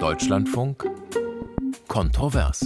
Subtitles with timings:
[0.00, 0.88] Deutschlandfunk
[1.86, 2.64] Kontrovers.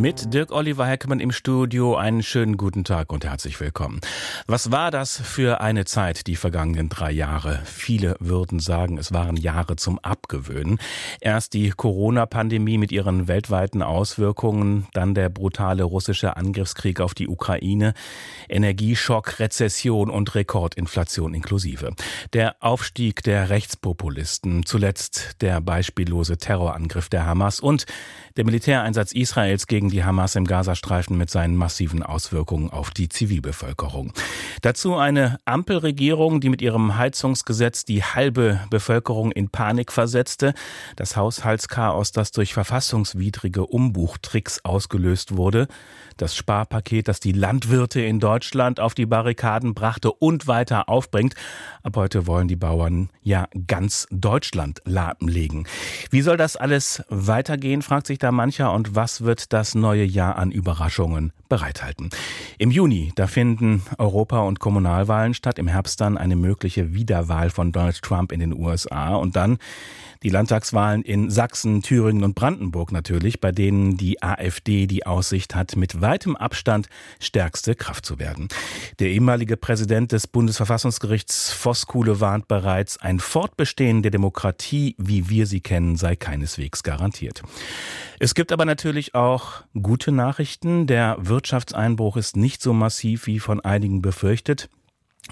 [0.00, 4.00] Mit Dirk Oliver Heckmann im Studio einen schönen guten Tag und herzlich willkommen.
[4.46, 7.60] Was war das für eine Zeit, die vergangenen drei Jahre?
[7.66, 10.78] Viele würden sagen, es waren Jahre zum Abgewöhnen.
[11.20, 17.92] Erst die Corona-Pandemie mit ihren weltweiten Auswirkungen, dann der brutale russische Angriffskrieg auf die Ukraine,
[18.48, 21.94] Energieschock, Rezession und Rekordinflation inklusive.
[22.32, 27.84] Der Aufstieg der Rechtspopulisten, zuletzt der beispiellose Terrorangriff der Hamas und
[28.38, 34.12] der Militäreinsatz Israels gegen die Hamas im Gazastreifen mit seinen massiven Auswirkungen auf die Zivilbevölkerung.
[34.60, 40.54] Dazu eine Ampelregierung, die mit ihrem Heizungsgesetz die halbe Bevölkerung in Panik versetzte,
[40.96, 45.68] das Haushaltschaos, das durch verfassungswidrige Umbuchtricks ausgelöst wurde,
[46.16, 51.34] das Sparpaket, das die Landwirte in Deutschland auf die Barrikaden brachte und weiter aufbringt.
[51.82, 55.66] Ab heute wollen die Bauern ja ganz Deutschland lahmlegen.
[56.10, 60.36] Wie soll das alles weitergehen, fragt sich da mancher und was wird das neue Jahr
[60.36, 62.08] an Überraschungen bereithalten?
[62.56, 67.72] Im Juni, da finden Europa- und Kommunalwahlen statt, im Herbst dann eine mögliche Wiederwahl von
[67.72, 69.58] Donald Trump in den USA und dann
[70.22, 75.76] die Landtagswahlen in Sachsen, Thüringen und Brandenburg natürlich, bei denen die AfD die Aussicht hat,
[75.76, 76.88] mit weitem Abstand
[77.20, 78.48] stärkste Kraft zu werden.
[78.98, 85.60] Der ehemalige Präsident des Bundesverfassungsgerichts Voskuhle warnt bereits, ein Fortbestehen der Demokratie, wie wir sie
[85.60, 87.42] kennen, sei keineswegs garantiert.
[88.18, 90.86] Es gibt aber natürlich auch gute Nachrichten.
[90.86, 94.70] Der Wirtschaftseinbruch ist nicht so massiv wie von einigen befürchtet.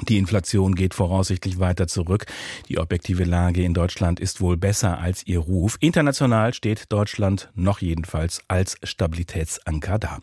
[0.09, 2.27] Die Inflation geht voraussichtlich weiter zurück.
[2.69, 5.77] Die objektive Lage in Deutschland ist wohl besser als ihr Ruf.
[5.79, 10.19] International steht Deutschland noch jedenfalls als Stabilitätsanker da.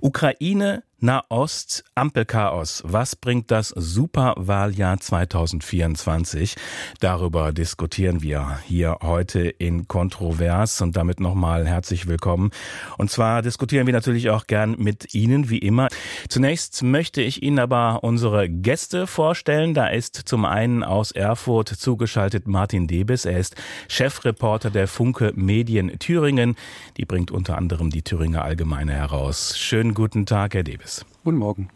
[0.00, 2.82] Ukraine Nahost, Ampelchaos.
[2.86, 6.54] Was bringt das Superwahljahr 2024?
[7.00, 12.50] Darüber diskutieren wir hier heute in Kontrovers und damit nochmal herzlich willkommen.
[12.96, 15.88] Und zwar diskutieren wir natürlich auch gern mit Ihnen, wie immer.
[16.28, 19.74] Zunächst möchte ich Ihnen aber unsere Gäste vorstellen.
[19.74, 23.24] Da ist zum einen aus Erfurt zugeschaltet Martin Debes.
[23.24, 23.56] Er ist
[23.88, 26.56] Chefreporter der Funke Medien Thüringen.
[26.96, 29.58] Die bringt unter anderem die Thüringer Allgemeine heraus.
[29.58, 30.83] Schönen guten Tag, Herr Debes.
[31.24, 31.70] Guten Morgen.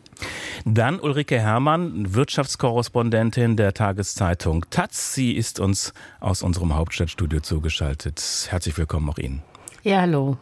[0.64, 5.14] Dann Ulrike Herrmann, Wirtschaftskorrespondentin der Tageszeitung Taz.
[5.14, 8.48] Sie ist uns aus unserem Hauptstadtstudio zugeschaltet.
[8.50, 9.42] Herzlich willkommen auch Ihnen.
[9.84, 10.36] Ja, hallo.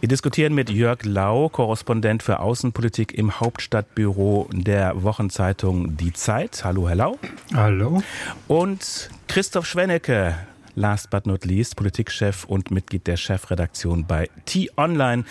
[0.00, 6.62] Wir diskutieren mit Jörg Lau, Korrespondent für Außenpolitik im Hauptstadtbüro der Wochenzeitung Die Zeit.
[6.64, 7.18] Hallo, Herr Lau.
[7.54, 8.02] Hallo.
[8.48, 10.36] Und Christoph Schwennecke,
[10.74, 15.24] last but not least, Politikchef und Mitglied der Chefredaktion bei T-Online.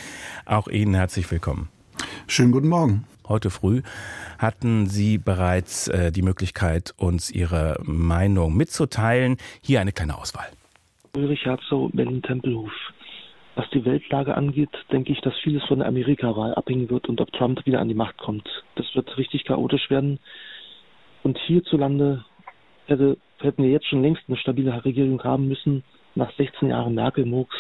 [0.45, 1.69] Auch Ihnen herzlich willkommen.
[2.27, 3.05] Schönen guten Morgen.
[3.27, 3.81] Heute früh
[4.39, 9.37] hatten Sie bereits äh, die Möglichkeit, uns Ihre Meinung mitzuteilen.
[9.61, 10.47] Hier eine kleine Auswahl.
[11.15, 12.71] Ulrich Herzog, Berlin-Tempelhof.
[13.55, 17.31] Was die Weltlage angeht, denke ich, dass vieles von der Amerikawahl abhängen wird und ob
[17.33, 18.47] Trump wieder an die Macht kommt.
[18.75, 20.19] Das wird richtig chaotisch werden.
[21.23, 22.23] Und hierzulande
[22.87, 25.83] hätte, hätten wir jetzt schon längst eine stabile Regierung haben müssen,
[26.15, 27.55] nach 16 Jahren Merkel-Murks.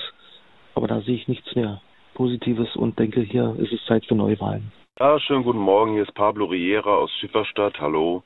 [0.75, 1.81] Aber da sehe ich nichts mehr.
[2.21, 4.71] Positives und denke, hier ist es Zeit für Neuwahlen.
[4.99, 5.93] Ja, schönen guten Morgen.
[5.93, 7.79] Hier ist Pablo Riera aus Schifferstadt.
[7.79, 8.21] Hallo.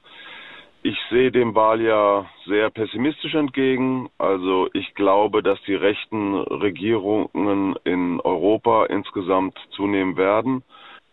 [0.84, 4.10] Ich sehe dem Wahljahr sehr pessimistisch entgegen.
[4.18, 10.64] Also ich glaube, dass die rechten Regierungen in Europa insgesamt zunehmen werden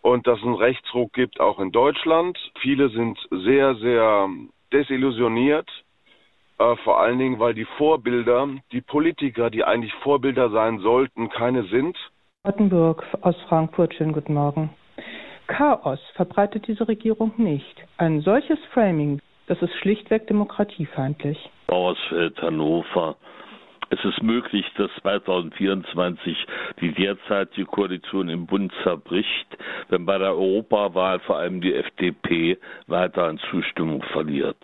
[0.01, 2.37] und dass es einen Rechtsruck gibt, auch in Deutschland.
[2.59, 4.27] Viele sind sehr, sehr
[4.73, 5.69] desillusioniert,
[6.59, 11.63] äh, vor allen Dingen, weil die Vorbilder, die Politiker, die eigentlich Vorbilder sein sollten, keine
[11.69, 11.97] sind.
[12.45, 14.69] Ottenburg aus Frankfurt, schönen guten Morgen.
[15.47, 17.85] Chaos verbreitet diese Regierung nicht.
[17.95, 21.37] Ein solches Framing, das ist schlichtweg demokratiefeindlich.
[21.67, 23.15] Bauersfeld, Hannover.
[23.91, 26.35] Es ist möglich, dass 2024
[26.81, 29.47] die derzeitige Koalition im Bund zerbricht,
[29.87, 34.57] wenn bei der Europawahl vor allem die FDP weiter an Zustimmung verliert.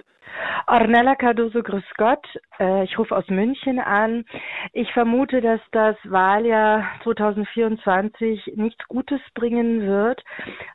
[0.67, 2.25] Ornella Cardoso, grüß Gott.
[2.59, 4.25] Äh, ich rufe aus München an.
[4.73, 10.23] Ich vermute, dass das Wahljahr 2024 nichts Gutes bringen wird,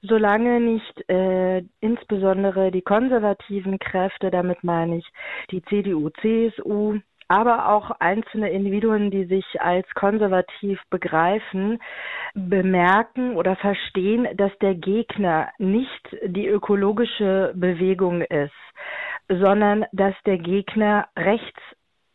[0.02, 5.06] solange nicht äh, insbesondere die konservativen Kräfte, damit meine ich
[5.50, 11.78] die CDU, CSU, aber auch einzelne Individuen, die sich als konservativ begreifen,
[12.34, 18.52] bemerken oder verstehen, dass der Gegner nicht die ökologische Bewegung ist
[19.28, 21.60] sondern dass der Gegner rechts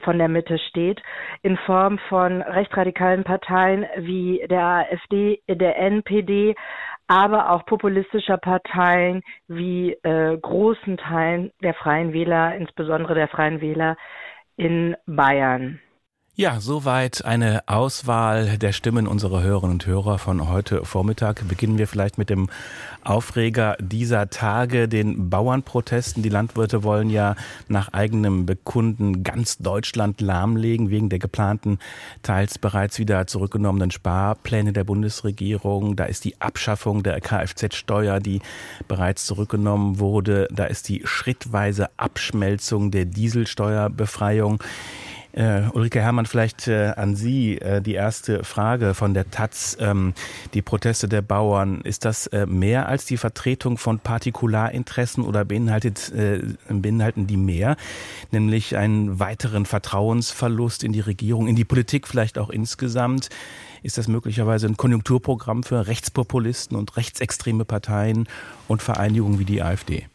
[0.01, 1.01] von der Mitte steht,
[1.41, 6.55] in Form von rechtsradikalen Parteien wie der AfD, der NPD,
[7.07, 13.97] aber auch populistischer Parteien wie äh, großen Teilen der Freien Wähler, insbesondere der Freien Wähler
[14.57, 15.79] in Bayern.
[16.39, 21.45] Ja, soweit eine Auswahl der Stimmen unserer Hörerinnen und Hörer von heute Vormittag.
[21.49, 22.47] Beginnen wir vielleicht mit dem
[23.03, 26.23] Aufreger dieser Tage, den Bauernprotesten.
[26.23, 27.35] Die Landwirte wollen ja
[27.67, 31.77] nach eigenem Bekunden ganz Deutschland lahmlegen wegen der geplanten,
[32.23, 35.97] teils bereits wieder zurückgenommenen Sparpläne der Bundesregierung.
[35.97, 38.39] Da ist die Abschaffung der Kfz-Steuer, die
[38.87, 40.47] bereits zurückgenommen wurde.
[40.51, 44.63] Da ist die schrittweise Abschmelzung der Dieselsteuerbefreiung.
[45.31, 49.77] Äh, Ulrike Herrmann, vielleicht äh, an Sie äh, die erste Frage von der Taz.
[49.79, 50.13] Ähm,
[50.55, 56.11] die Proteste der Bauern, ist das äh, mehr als die Vertretung von Partikularinteressen oder beinhaltet,
[56.13, 57.77] äh, beinhalten die mehr?
[58.31, 63.29] Nämlich einen weiteren Vertrauensverlust in die Regierung, in die Politik vielleicht auch insgesamt?
[63.83, 68.27] Ist das möglicherweise ein Konjunkturprogramm für Rechtspopulisten und rechtsextreme Parteien
[68.67, 70.07] und Vereinigungen wie die AfD?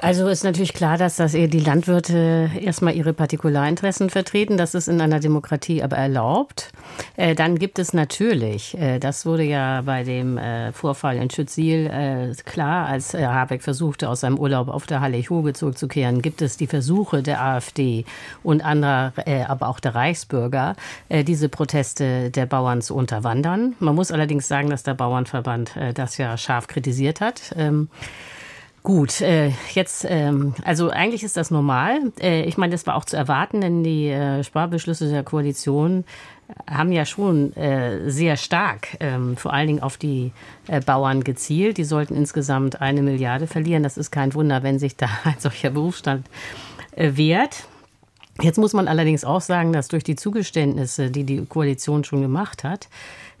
[0.00, 4.56] Also ist natürlich klar, dass das die Landwirte erstmal ihre Partikularinteressen vertreten.
[4.56, 6.70] Das ist in einer Demokratie aber erlaubt.
[7.16, 11.86] Äh, dann gibt es natürlich, äh, das wurde ja bei dem äh, Vorfall in Schützil
[11.86, 16.68] äh, klar, als Habeck versuchte, aus seinem Urlaub auf der Halle-Hoge zurückzukehren, gibt es die
[16.68, 18.04] Versuche der AfD
[18.42, 19.12] und anderer,
[19.48, 20.76] aber auch der Reichsbürger,
[21.10, 23.74] diese Proteste der Bauern zu unterwandern.
[23.80, 27.54] Man muss allerdings sagen, dass der Bauernverband das ja scharf kritisiert hat.
[28.88, 32.10] Gut, äh, jetzt, ähm, also eigentlich ist das normal.
[32.22, 36.06] Äh, ich meine, das war auch zu erwarten, denn die äh, Sparbeschlüsse der Koalition
[36.66, 40.32] haben ja schon äh, sehr stark ähm, vor allen Dingen auf die
[40.68, 41.76] äh, Bauern gezielt.
[41.76, 43.82] Die sollten insgesamt eine Milliarde verlieren.
[43.82, 46.26] Das ist kein Wunder, wenn sich da ein solcher Berufsstand
[46.96, 47.68] äh, wehrt.
[48.40, 52.62] Jetzt muss man allerdings auch sagen, dass durch die Zugeständnisse, die die Koalition schon gemacht
[52.62, 52.88] hat,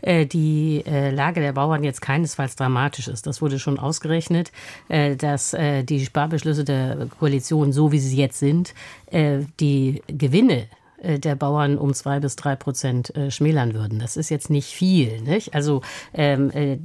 [0.00, 3.26] äh, die äh, Lage der Bauern jetzt keinesfalls dramatisch ist.
[3.26, 4.52] Das wurde schon ausgerechnet,
[4.88, 5.56] äh, dass
[5.88, 8.74] die Sparbeschlüsse der Koalition, so wie sie jetzt sind,
[9.12, 10.66] die Gewinne
[11.00, 13.98] der Bauern um zwei bis drei Prozent schmälern würden.
[13.98, 15.20] Das ist jetzt nicht viel.
[15.22, 15.54] Nicht?
[15.54, 16.78] Also ähm, äh,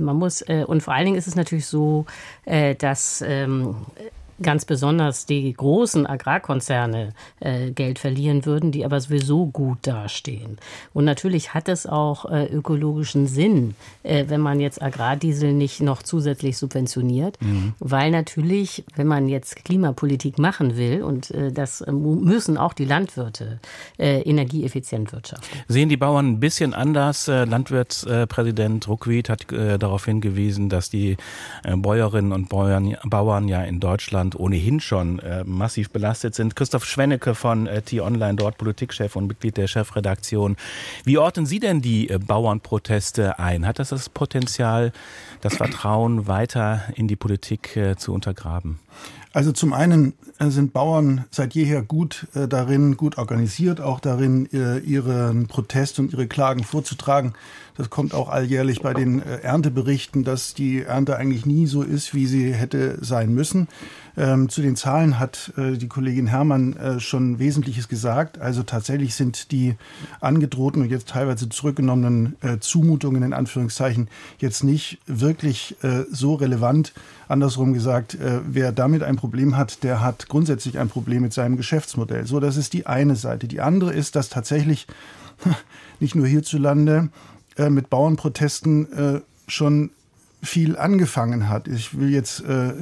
[0.00, 2.06] man muss, äh, und vor allen Dingen ist es natürlich so,
[2.44, 3.76] äh, dass ähm,
[4.42, 7.10] ganz besonders die großen Agrarkonzerne
[7.40, 10.58] äh, Geld verlieren würden, die aber sowieso gut dastehen.
[10.92, 16.02] Und natürlich hat es auch äh, ökologischen Sinn, äh, wenn man jetzt Agrardiesel nicht noch
[16.02, 17.74] zusätzlich subventioniert, mhm.
[17.78, 23.60] weil natürlich, wenn man jetzt Klimapolitik machen will, und äh, das müssen auch die Landwirte
[23.98, 25.58] äh, energieeffizient wirtschaften.
[25.68, 27.28] Sehen die Bauern ein bisschen anders?
[27.28, 31.16] Äh, Landwirtspräsident Ruckwied hat darauf hingewiesen, dass die
[31.64, 36.54] Bäuerinnen und Bauern, Bauern ja in Deutschland Deutschland ohnehin schon äh, massiv belastet sind.
[36.56, 40.56] Christoph Schwennecke von äh, T-Online, dort Politikchef und Mitglied der Chefredaktion.
[41.04, 43.66] Wie orten Sie denn die äh, Bauernproteste ein?
[43.66, 44.92] Hat das das Potenzial,
[45.40, 48.78] das Vertrauen weiter in die Politik äh, zu untergraben?
[49.32, 50.14] Also zum einen
[50.48, 56.12] sind Bauern seit jeher gut äh, darin, gut organisiert, auch darin, äh, ihren Protest und
[56.12, 57.34] ihre Klagen vorzutragen.
[57.76, 62.14] Das kommt auch alljährlich bei den äh, Ernteberichten, dass die Ernte eigentlich nie so ist,
[62.14, 63.68] wie sie hätte sein müssen.
[64.16, 68.38] Ähm, zu den Zahlen hat äh, die Kollegin Herrmann äh, schon Wesentliches gesagt.
[68.38, 69.76] Also tatsächlich sind die
[70.20, 74.08] angedrohten und jetzt teilweise zurückgenommenen äh, Zumutungen in Anführungszeichen
[74.38, 75.76] jetzt nicht wirklich
[76.10, 76.92] so relevant.
[77.28, 82.26] Andersrum gesagt, wer damit ein Problem hat, der hat grundsätzlich ein Problem mit seinem Geschäftsmodell.
[82.26, 83.46] So, das ist die eine Seite.
[83.48, 84.86] Die andere ist, dass tatsächlich
[86.00, 87.10] nicht nur hierzulande
[87.58, 89.90] äh, mit Bauernprotesten schon
[90.42, 91.68] viel angefangen hat.
[91.68, 92.72] Ich will jetzt äh,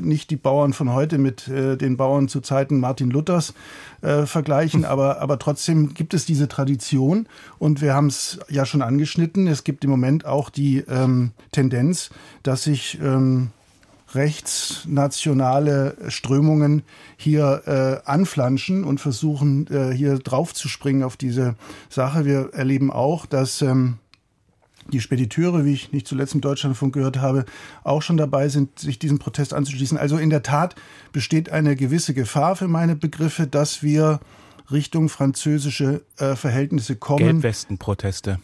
[0.00, 3.54] nicht die Bauern von heute mit äh, den Bauern zu Zeiten Martin Luthers
[4.02, 7.26] äh, vergleichen, aber, aber trotzdem gibt es diese Tradition
[7.58, 9.46] und wir haben es ja schon angeschnitten.
[9.46, 12.10] Es gibt im Moment auch die ähm, Tendenz,
[12.42, 13.48] dass sich ähm,
[14.14, 16.82] rechtsnationale Strömungen
[17.16, 21.56] hier äh, anflanschen und versuchen, äh, hier draufzuspringen auf diese
[21.88, 22.24] Sache.
[22.24, 23.98] Wir erleben auch, dass ähm,
[24.92, 27.44] die Spediteure, wie ich nicht zuletzt im Deutschlandfunk gehört habe,
[27.82, 29.98] auch schon dabei sind, sich diesem Protest anzuschließen.
[29.98, 30.76] Also in der Tat
[31.12, 34.20] besteht eine gewisse Gefahr für meine Begriffe, dass wir
[34.70, 37.24] Richtung französische äh, Verhältnisse kommen.
[37.24, 38.38] Gelbwesten-Proteste.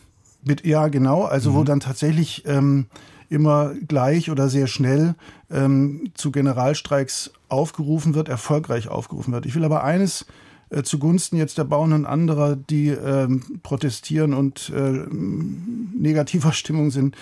[0.64, 1.25] Ja, genau.
[1.25, 1.54] Also mhm.
[1.54, 2.87] wo dann tatsächlich ähm,
[3.33, 5.15] immer gleich oder sehr schnell
[5.51, 9.47] ähm, zu Generalstreiks aufgerufen wird, erfolgreich aufgerufen wird.
[9.47, 10.27] Ich will aber eines
[10.71, 17.17] äh, zugunsten jetzt der Bauern und anderer, die ähm, protestieren und äh, negativer Stimmung sind,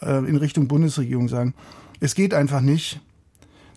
[0.00, 1.54] äh, in Richtung Bundesregierung sagen.
[2.00, 3.00] Es geht einfach nicht,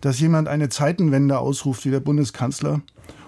[0.02, 2.82] dass jemand eine Zeitenwende ausruft wie der Bundeskanzler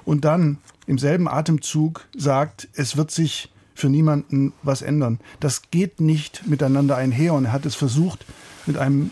[0.05, 5.19] und dann im selben Atemzug sagt, es wird sich für niemanden was ändern.
[5.39, 8.25] Das geht nicht miteinander einher und er hat es versucht
[8.65, 9.11] mit einem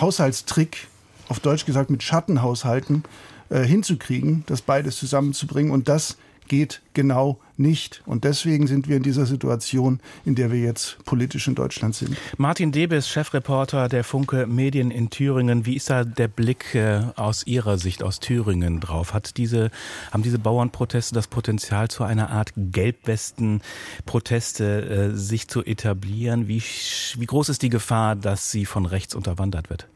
[0.00, 0.88] Haushaltstrick,
[1.28, 3.04] auf Deutsch gesagt mit Schattenhaushalten,
[3.48, 5.72] äh, hinzukriegen, das beides zusammenzubringen.
[5.72, 6.16] Und das
[6.48, 8.02] geht genau nicht.
[8.06, 12.16] Und deswegen sind wir in dieser Situation, in der wir jetzt politisch in Deutschland sind.
[12.36, 15.66] Martin Debes, Chefreporter der Funke Medien in Thüringen.
[15.66, 19.12] Wie ist da der Blick äh, aus Ihrer Sicht aus Thüringen drauf?
[19.14, 19.70] Hat diese,
[20.10, 26.48] haben diese Bauernproteste das Potenzial zu einer Art Gelbwesten-Proteste äh, sich zu etablieren?
[26.48, 29.88] Wie, wie groß ist die Gefahr, dass sie von rechts unterwandert wird?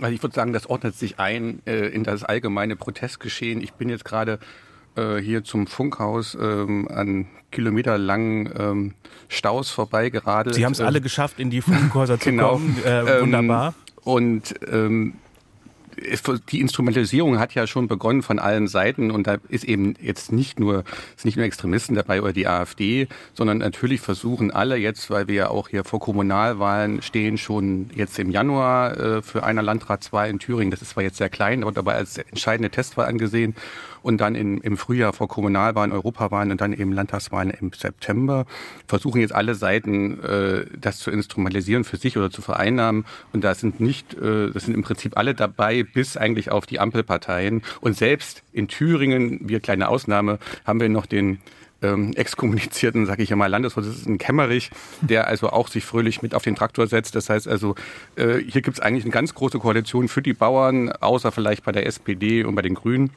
[0.00, 3.60] Also ich würde sagen, das ordnet sich ein äh, in das allgemeine Protestgeschehen.
[3.60, 4.38] Ich bin jetzt gerade
[4.96, 8.94] äh, hier zum Funkhaus ähm, an kilometerlangen ähm,
[9.28, 10.54] Staus vorbeigeradelt.
[10.54, 12.52] Sie haben es alle geschafft, in die Funkhäuser zu genau.
[12.52, 12.76] kommen.
[12.84, 13.68] Äh, wunderbar.
[13.68, 15.14] Ähm, und ähm,
[16.50, 20.58] die Instrumentalisierung hat ja schon begonnen von allen Seiten und da ist eben jetzt nicht
[20.58, 20.84] nur,
[21.16, 25.34] ist nicht nur Extremisten dabei oder die AfD, sondern natürlich versuchen alle jetzt, weil wir
[25.34, 30.38] ja auch hier vor Kommunalwahlen stehen, schon jetzt im Januar äh, für einer Landratswahl in
[30.38, 30.70] Thüringen.
[30.70, 33.54] Das ist zwar jetzt sehr klein, aber als entscheidende Testwahl angesehen
[34.02, 38.46] und dann in, im Frühjahr vor Kommunalwahlen, Europawahlen und dann eben Landtagswahlen im September.
[38.86, 43.04] Versuchen jetzt alle Seiten, äh, das zu instrumentalisieren für sich oder zu vereinnahmen.
[43.32, 46.80] Und da sind nicht, äh, das sind im Prinzip alle dabei, bis eigentlich auf die
[46.80, 47.62] Ampelparteien.
[47.80, 51.38] Und selbst in Thüringen, wir kleine Ausnahme, haben wir noch den
[51.82, 56.42] ähm, exkommunizierten, sage ich ja mal, Landesvorsitzenden Kemmerich, der also auch sich fröhlich mit auf
[56.42, 57.14] den Traktor setzt.
[57.14, 57.74] Das heißt also,
[58.16, 61.72] äh, hier gibt es eigentlich eine ganz große Koalition für die Bauern, außer vielleicht bei
[61.72, 63.10] der SPD und bei den Grünen.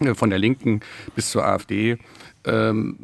[0.00, 0.80] Äh, von der Linken
[1.14, 1.98] bis zur AfD.
[2.44, 2.96] Ähm,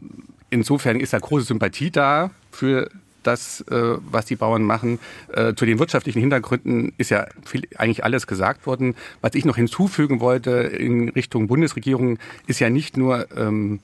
[0.51, 2.91] insofern ist da große Sympathie da für
[3.23, 4.99] das, äh, was die Bauern machen.
[5.33, 8.95] Äh, zu den wirtschaftlichen Hintergründen ist ja viel, eigentlich alles gesagt worden.
[9.23, 13.81] Was ich noch hinzufügen wollte in Richtung Bundesregierung, ist ja nicht nur, ähm,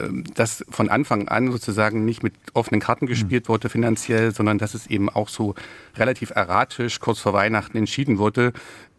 [0.00, 4.72] ähm dass von Anfang an sozusagen nicht mit offenen Karten gespielt wurde finanziell, sondern dass
[4.72, 5.54] es eben auch so
[5.96, 8.54] relativ erratisch kurz vor Weihnachten entschieden wurde,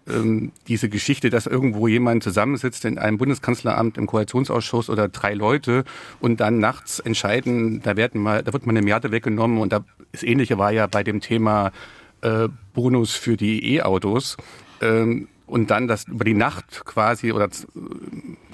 [0.08, 5.84] ähm, diese Geschichte, dass irgendwo jemand zusammensitzt in einem Bundeskanzleramt im Koalitionsausschuss oder drei Leute
[6.20, 10.24] und dann nachts entscheiden, da, werden mal, da wird mal eine Milliarde weggenommen und das
[10.24, 11.72] Ähnliche war ja bei dem Thema
[12.22, 14.38] äh, Bonus für die E-Autos.
[14.82, 17.50] Ähm, und dann das über die Nacht quasi oder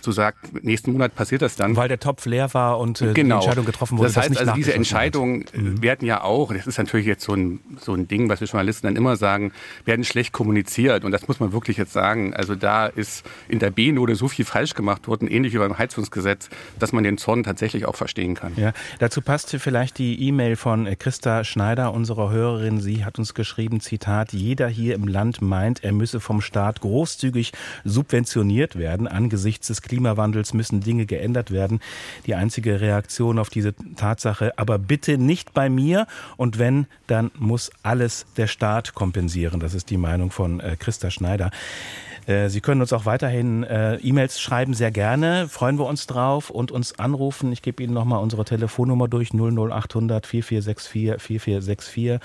[0.01, 1.75] so sagt, nächsten Monat passiert das dann.
[1.75, 3.39] Weil der Topf leer war und äh, genau.
[3.39, 4.09] die Entscheidung getroffen wurde.
[4.09, 5.81] Das heißt, das also diese Entscheidungen mhm.
[5.81, 8.87] werden ja auch, das ist natürlich jetzt so ein, so ein Ding, was wir Journalisten
[8.87, 9.51] dann immer sagen,
[9.85, 11.03] werden schlecht kommuniziert.
[11.03, 12.33] Und das muss man wirklich jetzt sagen.
[12.33, 16.49] Also da ist in der B-Note so viel falsch gemacht worden, ähnlich wie beim Heizungsgesetz,
[16.79, 18.53] dass man den Zorn tatsächlich auch verstehen kann.
[18.55, 22.79] Ja, dazu passt vielleicht die E-Mail von Christa Schneider, unserer Hörerin.
[22.79, 27.53] Sie hat uns geschrieben, Zitat, jeder hier im Land meint, er müsse vom Staat großzügig
[27.83, 29.07] subventioniert werden.
[29.07, 31.79] Angesichts des Klimawandels müssen Dinge geändert werden.
[32.25, 36.07] Die einzige Reaktion auf diese Tatsache, aber bitte nicht bei mir.
[36.37, 39.59] Und wenn, dann muss alles der Staat kompensieren.
[39.59, 41.51] Das ist die Meinung von äh, Christa Schneider.
[42.27, 45.47] Äh, Sie können uns auch weiterhin äh, E-Mails schreiben, sehr gerne.
[45.47, 47.53] Freuen wir uns drauf und uns anrufen.
[47.53, 52.19] Ich gebe Ihnen nochmal unsere Telefonnummer durch 00800 4464 4464.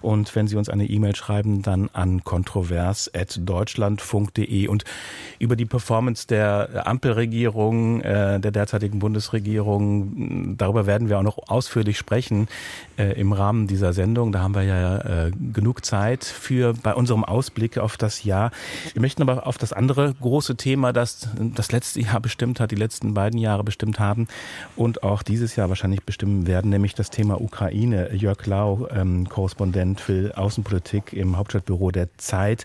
[0.00, 4.68] Und wenn Sie uns eine E-Mail schreiben, dann an kontrovers.deutschlandfunk.de.
[4.68, 4.84] Und
[5.38, 11.98] über die Performance der Ampelregierung, äh, der derzeitigen Bundesregierung, darüber werden wir auch noch ausführlich
[11.98, 12.48] sprechen
[12.96, 14.32] äh, im Rahmen dieser Sendung.
[14.32, 18.50] Da haben wir ja äh, genug Zeit für bei unserem Ausblick auf das Jahr.
[18.94, 22.76] Wir möchten aber auf das andere große Thema, das das letzte Jahr bestimmt hat, die
[22.76, 24.28] letzten beiden Jahre bestimmt haben
[24.76, 28.14] und auch dieses Jahr wahrscheinlich bestimmen werden, nämlich das Thema Ukraine.
[28.14, 32.64] Jörg Lau, ähm, Korrespondent für Außenpolitik im Hauptstadtbüro der Zeit.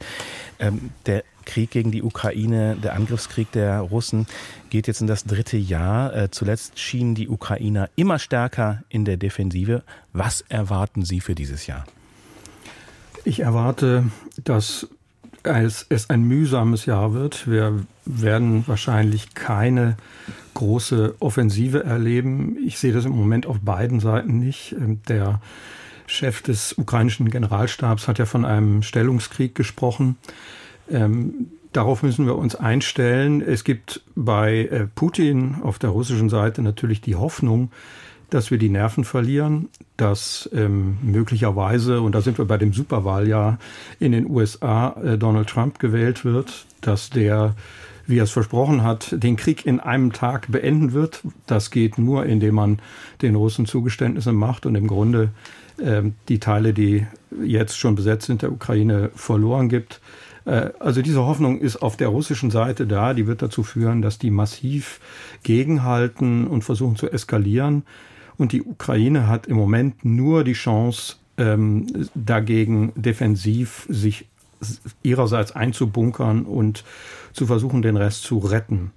[0.59, 4.27] Ähm, der Krieg gegen die Ukraine, der Angriffskrieg der Russen
[4.69, 6.13] geht jetzt in das dritte Jahr.
[6.13, 9.83] Äh, zuletzt schienen die Ukrainer immer stärker in der Defensive.
[10.13, 11.85] Was erwarten Sie für dieses Jahr?
[13.23, 14.05] Ich erwarte,
[14.43, 14.87] dass
[15.47, 17.49] als es ein mühsames Jahr wird.
[17.49, 19.97] Wir werden wahrscheinlich keine
[20.53, 22.57] große Offensive erleben.
[22.65, 24.75] Ich sehe das im Moment auf beiden Seiten nicht.
[24.79, 25.41] Ähm, der
[26.07, 30.17] Chef des ukrainischen Generalstabs hat ja von einem Stellungskrieg gesprochen.
[30.89, 33.41] Ähm, darauf müssen wir uns einstellen.
[33.41, 37.71] Es gibt bei äh, Putin auf der russischen Seite natürlich die Hoffnung,
[38.29, 43.57] dass wir die Nerven verlieren, dass ähm, möglicherweise, und da sind wir bei dem Superwahljahr
[43.99, 47.55] in den USA, äh, Donald Trump gewählt wird, dass der,
[48.05, 51.21] wie er es versprochen hat, den Krieg in einem Tag beenden wird.
[51.45, 52.79] Das geht nur, indem man
[53.21, 55.29] den Russen Zugeständnisse macht und im Grunde
[55.77, 57.07] äh, die Teile, die
[57.43, 60.01] jetzt schon besetzt sind, der Ukraine verloren gibt.
[60.45, 63.13] Äh, also diese Hoffnung ist auf der russischen Seite da.
[63.13, 64.99] Die wird dazu führen, dass die massiv
[65.43, 67.83] gegenhalten und versuchen zu eskalieren.
[68.37, 74.25] Und die Ukraine hat im Moment nur die Chance, ähm, dagegen defensiv sich
[75.03, 76.83] ihrerseits einzubunkern und
[77.33, 78.91] zu versuchen, den Rest zu retten.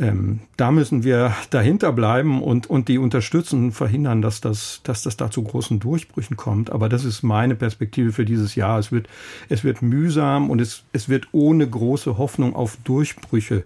[0.00, 5.18] Ähm, da müssen wir dahinter bleiben und, und die unterstützen, verhindern, dass das, dass das
[5.18, 6.70] da zu großen Durchbrüchen kommt.
[6.70, 8.78] Aber das ist meine Perspektive für dieses Jahr.
[8.78, 9.08] Es wird,
[9.50, 13.64] es wird mühsam und es, es wird ohne große Hoffnung auf Durchbrüche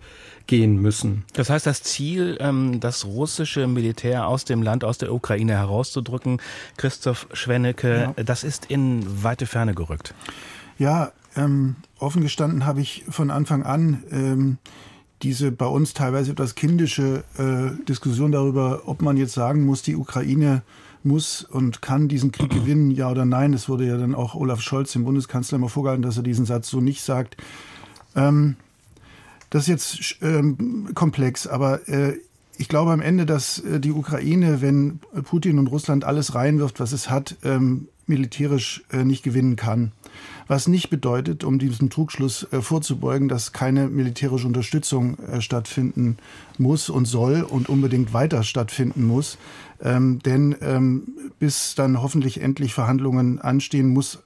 [0.48, 1.24] gehen müssen.
[1.34, 6.40] Das heißt, das Ziel, ähm, das russische Militär aus dem Land, aus der Ukraine herauszudrücken,
[6.76, 8.24] Christoph Schwennecke, ja.
[8.24, 10.14] das ist in weite Ferne gerückt.
[10.78, 14.58] Ja, ähm, offen gestanden habe ich von Anfang an ähm,
[15.24, 19.96] diese bei uns teilweise etwas kindische äh, Diskussion darüber, ob man jetzt sagen muss, die
[19.96, 20.62] Ukraine
[21.02, 23.54] muss und kann diesen Krieg gewinnen, ja oder nein.
[23.54, 26.68] Es wurde ja dann auch Olaf Scholz, dem Bundeskanzler, immer vorgehalten, dass er diesen Satz
[26.68, 27.36] so nicht sagt.
[28.14, 28.56] Ähm,
[29.48, 32.18] das ist jetzt ähm, komplex, aber äh,
[32.58, 36.92] ich glaube am Ende, dass äh, die Ukraine, wenn Putin und Russland alles reinwirft, was
[36.92, 39.92] es hat, ähm, militärisch äh, nicht gewinnen kann.
[40.46, 46.18] Was nicht bedeutet, um diesem Trugschluss äh, vorzubeugen, dass keine militärische Unterstützung äh, stattfinden
[46.58, 49.38] muss und soll und unbedingt weiter stattfinden muss.
[49.82, 51.04] Ähm, denn ähm,
[51.38, 54.18] bis dann hoffentlich endlich Verhandlungen anstehen, muss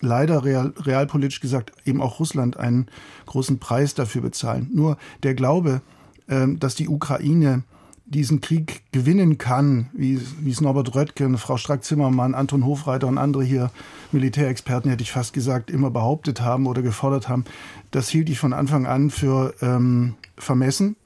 [0.00, 2.86] leider real, realpolitisch gesagt eben auch Russland einen
[3.26, 4.68] großen Preis dafür bezahlen.
[4.72, 5.80] Nur der Glaube,
[6.28, 7.62] ähm, dass die Ukraine
[8.06, 13.42] diesen Krieg gewinnen kann, wie, wie es Norbert Röttgen, Frau Strack-Zimmermann, Anton Hofreiter und andere
[13.42, 13.70] hier
[14.12, 17.44] Militärexperten, hätte ich fast gesagt, immer behauptet haben oder gefordert haben,
[17.90, 20.96] das hielt ich von Anfang an für ähm, vermessen.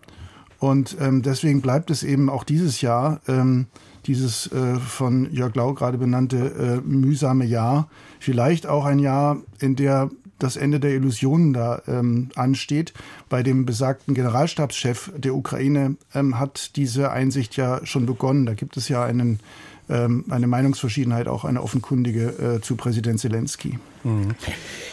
[0.58, 3.66] Und ähm, deswegen bleibt es eben auch dieses Jahr, ähm,
[4.06, 7.88] dieses äh, von Jörg Lau gerade benannte äh, mühsame Jahr,
[8.18, 10.10] vielleicht auch ein Jahr, in der
[10.42, 12.92] das Ende der Illusionen da ähm, ansteht.
[13.28, 18.46] Bei dem besagten Generalstabschef der Ukraine ähm, hat diese Einsicht ja schon begonnen.
[18.46, 19.40] Da gibt es ja einen,
[19.88, 23.78] ähm, eine Meinungsverschiedenheit, auch eine offenkundige äh, zu Präsident Zelensky.
[24.02, 24.34] Mhm.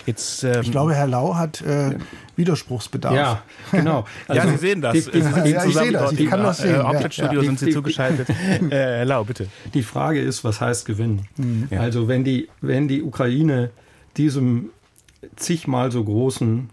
[0.06, 1.98] Jetzt, ähm, ich glaube, Herr Lau hat äh,
[2.36, 3.14] Widerspruchsbedarf.
[3.14, 4.06] Ja, genau.
[4.28, 4.94] Also, ja, Sie sehen das.
[4.94, 6.12] Die, die, die, ja, ich sehe das.
[6.12, 6.76] Ich kann das sehen.
[6.76, 7.42] Äh, ja.
[7.42, 8.30] sind Sie zugeschaltet.
[8.70, 9.48] äh, Herr Lau, bitte.
[9.74, 11.28] Die Frage ist, was heißt gewinnen?
[11.38, 11.70] Mhm.
[11.78, 13.72] Also wenn die, wenn die Ukraine
[14.18, 14.72] diesem
[15.36, 16.70] zigmal so großen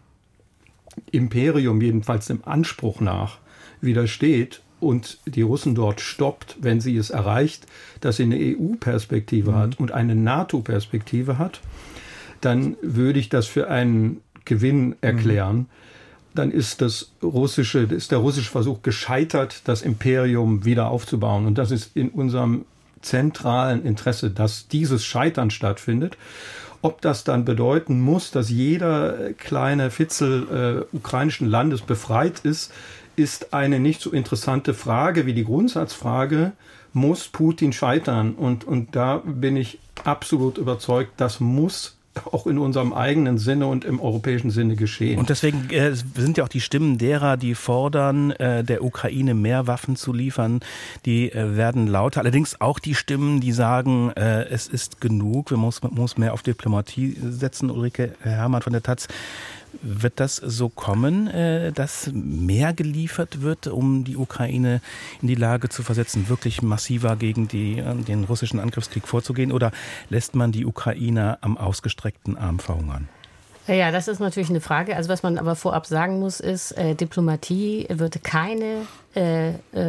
[1.11, 3.38] Imperium, jedenfalls dem Anspruch nach,
[3.80, 7.66] widersteht und die Russen dort stoppt, wenn sie es erreicht,
[8.00, 9.57] dass sie eine EU-Perspektive mhm.
[9.57, 11.61] hat und eine NATO-Perspektive hat,
[12.40, 15.57] dann würde ich das für einen Gewinn erklären.
[15.57, 15.66] Mhm.
[16.35, 21.46] Dann ist das russische, ist der russische Versuch gescheitert, das Imperium wieder aufzubauen.
[21.46, 22.64] Und das ist in unserem
[23.02, 26.16] zentralen Interesse, dass dieses Scheitern stattfindet.
[26.84, 32.70] Ob das dann bedeuten muss, dass jeder kleine Fitzel äh, ukrainischen Landes befreit ist,
[33.16, 36.52] ist eine nicht so interessante Frage wie die Grundsatzfrage,
[36.92, 38.34] muss Putin scheitern?
[38.34, 41.93] Und, und da bin ich absolut überzeugt, das muss
[42.33, 45.18] auch in unserem eigenen Sinne und im europäischen Sinne geschehen.
[45.18, 49.66] Und deswegen äh, sind ja auch die Stimmen derer, die fordern, äh, der Ukraine mehr
[49.66, 50.61] Waffen zu liefern,
[51.05, 52.20] die äh, werden lauter.
[52.20, 56.42] Allerdings auch die Stimmen, die sagen, äh, es ist genug, wir muss, muss mehr auf
[56.42, 57.70] Diplomatie setzen.
[57.70, 59.09] Ulrike Hermann von der Taz,
[59.82, 64.80] wird das so kommen, äh, dass mehr geliefert wird, um die Ukraine
[65.22, 69.52] in die Lage zu versetzen, wirklich massiver gegen die, äh, den russischen Angriffskrieg vorzugehen?
[69.52, 69.72] Oder
[70.10, 73.08] lässt man die Ukrainer am ausgestreckten Arm verhungern?
[73.66, 74.94] Ja, das ist natürlich eine Frage.
[74.94, 78.82] Also was man aber vorab sagen muss, ist, äh, Diplomatie wird keine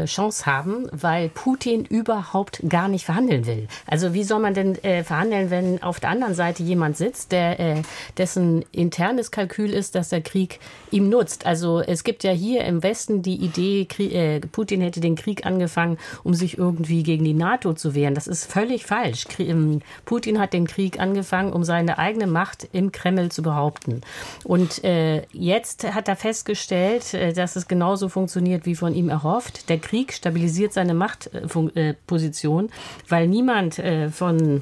[0.06, 3.68] Chance haben, weil Putin überhaupt gar nicht verhandeln will.
[3.88, 7.60] Also wie soll man denn äh, verhandeln, wenn auf der anderen Seite jemand sitzt, der
[7.60, 7.82] äh,
[8.18, 10.60] dessen internes Kalkül ist, dass der Krieg
[10.92, 11.46] ihm nutzt.
[11.46, 15.98] Also es gibt ja hier im Westen die Idee, äh, Putin hätte den Krieg angefangen,
[16.24, 18.16] um sich irgendwie gegen die NATO zu wehren.
[18.16, 19.26] Das ist völlig falsch.
[19.40, 24.02] Ähm, Putin hat den Krieg angefangen, um seine eigene Macht im Kreml zu behaupten.
[24.44, 29.70] Und äh, jetzt hat er festgestellt, dass es genauso funktioniert wie von ihm erhofft.
[29.70, 32.70] Der Krieg stabilisiert seine Machtposition,
[33.10, 34.62] weil niemand äh, von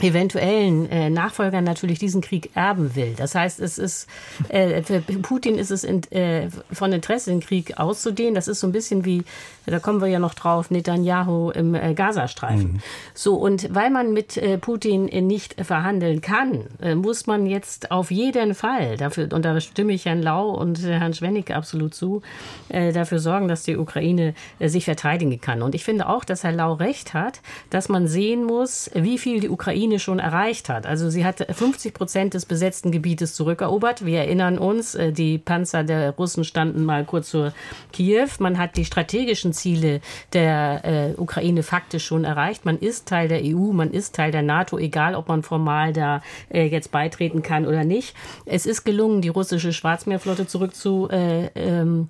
[0.00, 3.14] eventuellen äh, Nachfolgern natürlich diesen Krieg erben will.
[3.16, 4.08] Das heißt, es ist
[4.48, 8.34] äh, für Putin ist es in, äh, von Interesse, den Krieg auszudehnen.
[8.34, 9.24] Das ist so ein bisschen wie,
[9.66, 12.74] da kommen wir ja noch drauf, Netanyahu im äh, Gazastreifen.
[12.74, 12.80] Mhm.
[13.14, 18.10] So und weil man mit äh, Putin nicht verhandeln kann, äh, muss man jetzt auf
[18.10, 22.22] jeden Fall dafür und da stimme ich Herrn Lau und Herrn Schwennig absolut zu,
[22.68, 25.62] äh, dafür sorgen, dass die Ukraine äh, sich verteidigen kann.
[25.62, 27.40] Und ich finde auch, dass Herr Lau recht hat,
[27.70, 30.86] dass man sehen muss, wie viel die Ukraine Ukraine schon erreicht hat.
[30.86, 34.04] Also sie hat 50 Prozent des besetzten Gebietes zurückerobert.
[34.04, 37.54] Wir erinnern uns, äh, die Panzer der Russen standen mal kurz vor
[37.90, 38.28] Kiew.
[38.38, 40.02] Man hat die strategischen Ziele
[40.34, 42.66] der äh, Ukraine faktisch schon erreicht.
[42.66, 46.20] Man ist Teil der EU, man ist Teil der NATO, egal ob man formal da
[46.52, 48.14] äh, jetzt beitreten kann oder nicht.
[48.44, 52.08] Es ist gelungen, die russische Schwarzmeerflotte zurückzudrängen.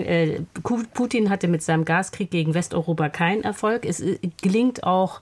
[0.00, 0.40] Äh, äh,
[0.94, 3.84] Putin hatte mit seinem Gaskrieg gegen Westeuropa keinen Erfolg.
[3.84, 5.20] Es äh, gelingt auch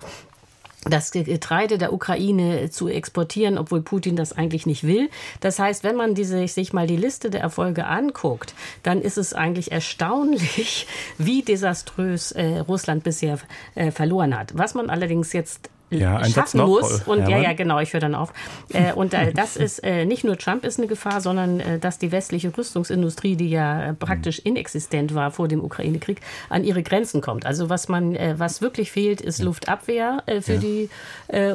[0.84, 5.10] das Getreide der Ukraine zu exportieren, obwohl Putin das eigentlich nicht will.
[5.40, 9.34] Das heißt, wenn man diese, sich mal die Liste der Erfolge anguckt, dann ist es
[9.34, 10.86] eigentlich erstaunlich,
[11.18, 13.38] wie desaströs äh, Russland bisher
[13.74, 14.56] äh, verloren hat.
[14.56, 17.02] Was man allerdings jetzt ja, schaffen muss.
[17.02, 18.32] Und ja, ja, genau, ich höre dann auf.
[18.72, 21.98] Äh, und äh, das ist äh, nicht nur Trump ist eine Gefahr, sondern äh, dass
[21.98, 27.46] die westliche Rüstungsindustrie, die ja praktisch inexistent war vor dem Ukraine-Krieg, an ihre Grenzen kommt.
[27.46, 30.60] Also was man, äh, was wirklich fehlt, ist Luftabwehr äh, für ja.
[30.60, 30.88] die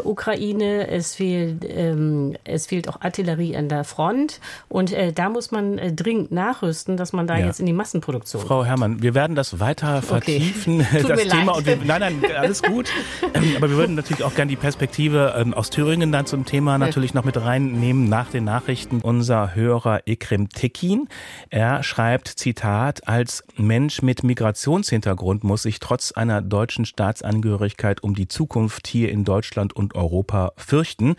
[0.03, 0.87] Ukraine.
[0.87, 4.39] Es fehlt, ähm, es fehlt auch Artillerie an der Front.
[4.69, 7.47] Und da muss man dringend nachrüsten, dass man da ja.
[7.47, 8.41] jetzt in die Massenproduktion.
[8.41, 11.03] Frau Herrmann, wir werden das weiter vertiefen, okay.
[11.07, 11.57] das Thema.
[11.57, 12.89] Und wir, nein, nein, alles gut.
[13.33, 16.79] Ähm, aber wir würden natürlich auch gerne die Perspektive ähm, aus Thüringen dann zum Thema
[16.79, 19.01] natürlich noch mit reinnehmen nach den Nachrichten.
[19.01, 21.07] Unser Hörer Ikrim Tekin,
[21.51, 28.27] er schreibt, Zitat, als Mensch mit Migrationshintergrund muss ich trotz einer deutschen Staatsangehörigkeit um die
[28.27, 31.15] Zukunft hier in Deutschland und Europa fürchten.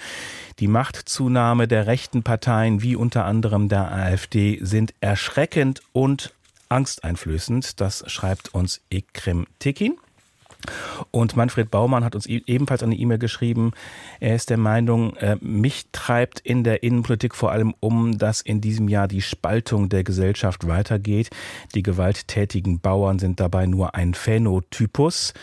[0.58, 6.34] Die Machtzunahme der rechten Parteien wie unter anderem der AfD sind erschreckend und
[6.68, 7.80] angsteinflößend.
[7.80, 9.96] Das schreibt uns Ikrim Tekin.
[11.10, 13.72] Und Manfred Baumann hat uns e-, ebenfalls eine E-Mail geschrieben.
[14.20, 18.60] Er ist der Meinung, äh, mich treibt in der Innenpolitik vor allem um, dass in
[18.60, 21.30] diesem Jahr die Spaltung der Gesellschaft weitergeht.
[21.74, 25.34] Die gewalttätigen Bauern sind dabei nur ein Phänotypus.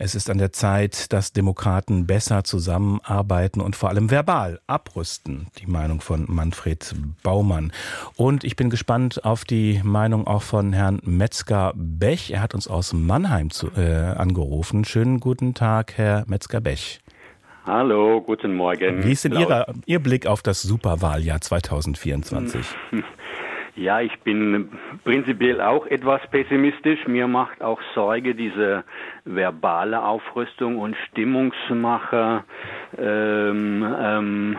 [0.00, 5.48] Es ist an der Zeit, dass Demokraten besser zusammenarbeiten und vor allem verbal abrüsten.
[5.58, 7.72] Die Meinung von Manfred Baumann.
[8.14, 12.30] Und ich bin gespannt auf die Meinung auch von Herrn Metzger-Bech.
[12.30, 14.84] Er hat uns aus Mannheim zu, äh, angerufen.
[14.84, 17.00] Schönen guten Tag, Herr Metzger-Bech.
[17.66, 19.02] Hallo, guten Morgen.
[19.02, 22.64] Wie ist denn Ihre, Ihr Blick auf das Superwahljahr 2024?
[23.78, 24.70] Ja, ich bin
[25.04, 27.06] prinzipiell auch etwas pessimistisch.
[27.06, 28.82] Mir macht auch Sorge diese
[29.24, 32.42] verbale Aufrüstung und Stimmungsmacher
[32.98, 34.58] ähm, ähm,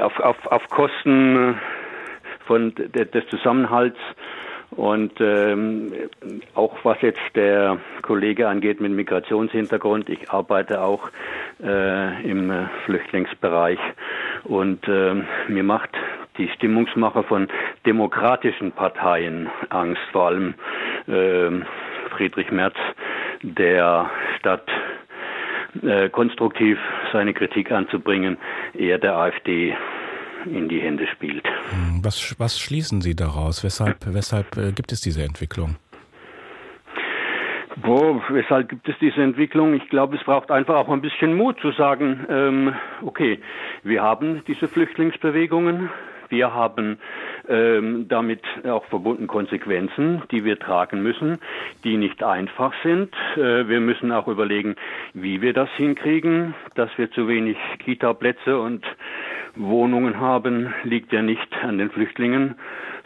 [0.00, 1.58] auf, auf, auf Kosten
[2.46, 3.96] von des Zusammenhalts
[4.70, 5.92] und ähm,
[6.54, 11.10] auch was jetzt der Kollege angeht mit Migrationshintergrund, ich arbeite auch
[11.62, 13.78] äh, im äh, Flüchtlingsbereich.
[14.44, 15.14] Und äh,
[15.48, 15.90] mir macht
[16.36, 17.48] die Stimmungsmacher von
[17.86, 20.54] demokratischen Parteien Angst, vor allem
[21.06, 21.50] äh,
[22.10, 22.76] Friedrich Merz,
[23.42, 24.68] der statt
[25.82, 26.78] äh, konstruktiv
[27.12, 28.36] seine Kritik anzubringen,
[28.74, 29.74] eher der AfD
[30.46, 31.44] in die Hände spielt.
[31.70, 33.64] Hm, was, was schließen Sie daraus?
[33.64, 35.76] Weshalb, weshalb äh, gibt es diese Entwicklung?
[37.76, 39.74] Boah, weshalb gibt es diese Entwicklung?
[39.74, 43.38] Ich glaube, es braucht einfach auch ein bisschen Mut zu sagen, ähm, okay,
[43.84, 45.88] wir haben diese Flüchtlingsbewegungen,
[46.28, 46.98] wir haben
[47.48, 51.38] ähm, damit auch verbunden Konsequenzen, die wir tragen müssen,
[51.84, 53.14] die nicht einfach sind.
[53.36, 54.76] Äh, wir müssen auch überlegen,
[55.14, 56.54] wie wir das hinkriegen.
[56.74, 58.84] Dass wir zu wenig Kita-Plätze und
[59.58, 62.54] Wohnungen haben, liegt ja nicht an den Flüchtlingen,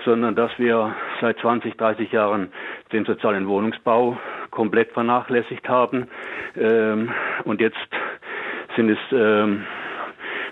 [0.05, 2.53] sondern dass wir seit 20, 30 Jahren
[2.93, 4.19] den sozialen Wohnungsbau
[4.51, 6.09] komplett vernachlässigt haben.
[6.57, 7.11] Ähm,
[7.45, 7.79] und jetzt
[8.77, 9.65] sind es ähm,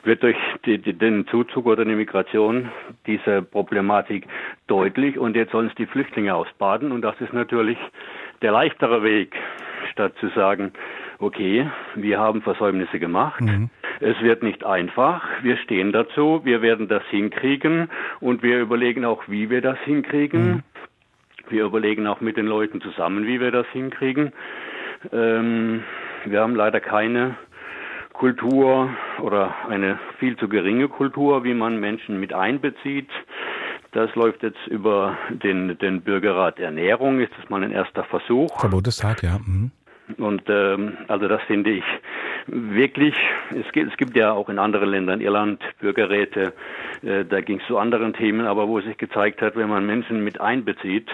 [0.03, 2.71] wird durch die, die, den Zuzug oder die Migration
[3.07, 4.27] diese Problematik
[4.67, 7.79] deutlich und jetzt sollen es die Flüchtlinge ausbaden und das ist natürlich
[8.43, 9.37] der leichtere Weg,
[9.93, 10.73] statt zu sagen,
[11.19, 13.43] okay, wir haben Versäumnisse gemacht.
[13.43, 13.69] Mhm.
[14.01, 15.23] Es wird nicht einfach.
[15.43, 16.41] Wir stehen dazu.
[16.45, 20.47] Wir werden das hinkriegen und wir überlegen auch, wie wir das hinkriegen.
[20.49, 20.63] Mhm.
[21.51, 24.33] Wir überlegen auch mit den Leuten zusammen, wie wir das hinkriegen.
[25.13, 25.83] Ähm,
[26.25, 27.37] wir haben leider keine
[28.13, 33.09] Kultur oder eine viel zu geringe Kultur, wie man Menschen mit einbezieht.
[33.93, 38.61] Das läuft jetzt über den, den Bürgerrat Ernährung, ist das mal ein erster Versuch.
[38.61, 39.39] Verbotestag, ja.
[39.39, 39.73] Mhm.
[40.19, 41.85] Und ähm, also das finde ich
[42.47, 43.15] wirklich,
[43.51, 46.53] es gibt, es gibt ja auch in anderen Ländern, Irland, Bürgerräte,
[47.03, 50.25] äh, da ging es zu anderen Themen, aber wo sich gezeigt hat, wenn man Menschen
[50.25, 51.09] mit einbezieht,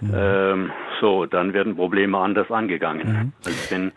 [0.00, 0.12] mhm.
[0.14, 3.32] ähm, so, dann werden Probleme anders angegangen, mhm.
[3.44, 3.92] als wenn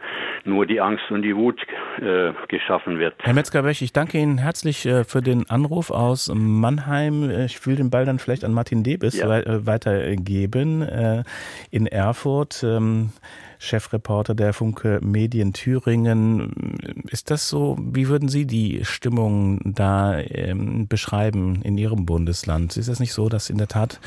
[0.45, 1.60] nur die Angst und die Wut
[2.02, 3.15] äh, geschaffen wird.
[3.19, 7.30] Herr Metzger-Bech, ich danke Ihnen herzlich äh, für den Anruf aus Mannheim.
[7.45, 9.39] Ich will den Ball dann vielleicht an Martin Debis ja.
[9.39, 11.24] Äh, weitergeben äh,
[11.72, 12.63] in Erfurt.
[12.63, 13.12] Ähm,
[13.60, 17.04] Chefreporter der Funke Medien Thüringen.
[17.10, 22.78] Ist das so, wie würden Sie die Stimmung da ähm, beschreiben in Ihrem Bundesland?
[22.78, 24.00] Ist es nicht so, dass in der Tat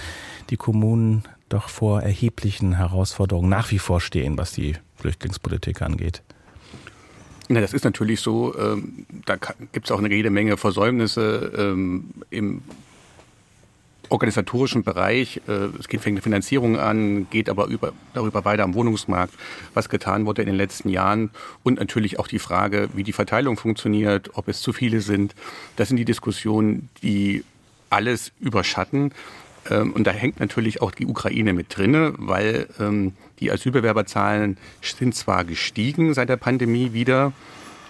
[0.48, 6.22] die Kommunen doch vor erheblichen Herausforderungen nach wie vor stehen, was die Flüchtlingspolitik angeht?
[7.48, 8.56] Na, das ist natürlich so.
[8.58, 9.36] Ähm, da
[9.72, 12.62] gibt es auch eine jede Menge Versäumnisse ähm, im
[14.12, 15.40] organisatorischen Bereich.
[15.48, 19.34] Äh, es geht fängt eine Finanzierung an, geht aber über, darüber weiter am Wohnungsmarkt,
[19.74, 21.30] was getan wurde in den letzten Jahren
[21.62, 25.34] und natürlich auch die Frage, wie die Verteilung funktioniert, ob es zu viele sind.
[25.76, 27.44] Das sind die Diskussionen, die
[27.90, 29.12] alles überschatten.
[29.70, 35.14] Ähm, und da hängt natürlich auch die Ukraine mit drinne, weil ähm, die Asylbewerberzahlen sind
[35.14, 37.32] zwar gestiegen seit der Pandemie wieder,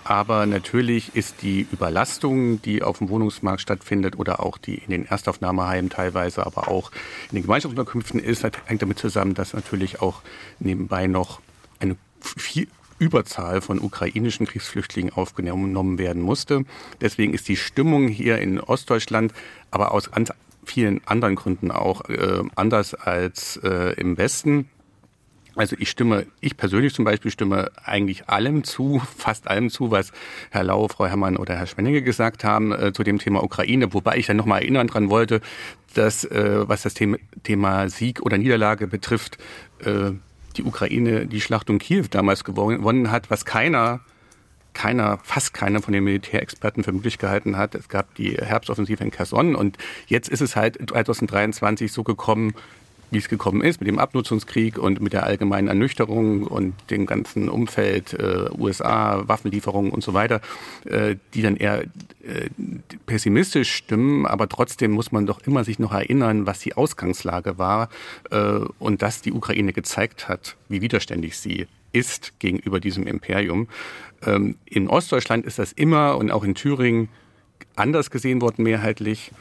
[0.04, 5.06] aber natürlich ist die Überlastung, die auf dem Wohnungsmarkt stattfindet oder auch die in den
[5.06, 6.90] Erstaufnahmeheimen teilweise, aber auch
[7.30, 10.22] in den Gemeinschaftsunterkünften ist, hängt damit zusammen, dass natürlich auch
[10.58, 11.40] nebenbei noch
[11.80, 16.64] eine viel Überzahl von ukrainischen Kriegsflüchtlingen aufgenommen werden musste.
[17.00, 19.32] Deswegen ist die Stimmung hier in Ostdeutschland,
[19.72, 20.08] aber aus
[20.64, 24.68] vielen anderen Gründen auch äh, anders als äh, im Westen.
[25.54, 30.12] Also ich stimme, ich persönlich zum Beispiel stimme eigentlich allem zu, fast allem zu, was
[30.50, 34.16] Herr Lau, Frau Herrmann oder Herr Schwenninge gesagt haben äh, zu dem Thema Ukraine, wobei
[34.16, 35.40] ich dann nochmal erinnern dran wollte,
[35.94, 39.38] dass äh, was das Thema, Thema Sieg oder Niederlage betrifft,
[39.80, 40.12] äh,
[40.56, 44.00] die Ukraine die Schlacht um Kiew damals gewonnen hat, was keiner
[44.74, 47.74] keiner, fast keiner von den Militärexperten für möglich gehalten hat.
[47.74, 52.54] Es gab die Herbstoffensive in Kherson und jetzt ist es halt 2023 so gekommen,
[53.12, 57.48] wie es gekommen ist, mit dem Abnutzungskrieg und mit der allgemeinen Ernüchterung und dem ganzen
[57.48, 60.40] Umfeld äh, USA, Waffenlieferungen und so weiter,
[60.86, 62.48] äh, die dann eher äh,
[63.06, 67.90] pessimistisch stimmen, aber trotzdem muss man doch immer sich noch erinnern, was die Ausgangslage war
[68.30, 73.68] äh, und dass die Ukraine gezeigt hat, wie widerständig sie ist gegenüber diesem Imperium.
[74.24, 77.08] Ähm, in Ostdeutschland ist das immer und auch in Thüringen
[77.76, 79.32] anders gesehen worden mehrheitlich.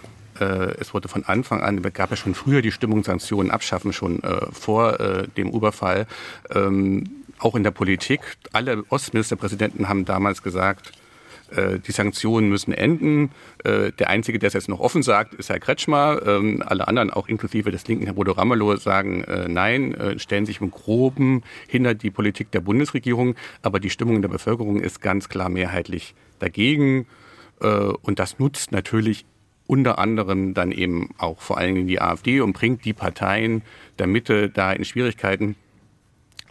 [0.41, 4.23] Äh, es wurde von Anfang an, gab ja schon früher die Stimmung Sanktionen abschaffen, schon
[4.23, 6.07] äh, vor äh, dem Überfall.
[6.53, 7.03] Ähm,
[7.39, 8.21] auch in der Politik.
[8.51, 10.91] Alle Ostministerpräsidenten haben damals gesagt,
[11.55, 13.31] äh, die Sanktionen müssen enden.
[13.63, 16.21] Äh, der Einzige, der es jetzt noch offen sagt, ist Herr Kretschmer.
[16.25, 20.61] Ähm, alle anderen, auch inklusive des linken Herr Bodo Ramelow, sagen äh, nein, stellen sich
[20.61, 23.35] im Groben hinter die Politik der Bundesregierung.
[23.61, 27.05] Aber die Stimmung in der Bevölkerung ist ganz klar mehrheitlich dagegen.
[27.59, 29.25] Und das nutzt natürlich
[29.71, 33.61] unter anderem dann eben auch vor allen Dingen die AfD und bringt die Parteien
[33.99, 35.55] der Mitte da in Schwierigkeiten,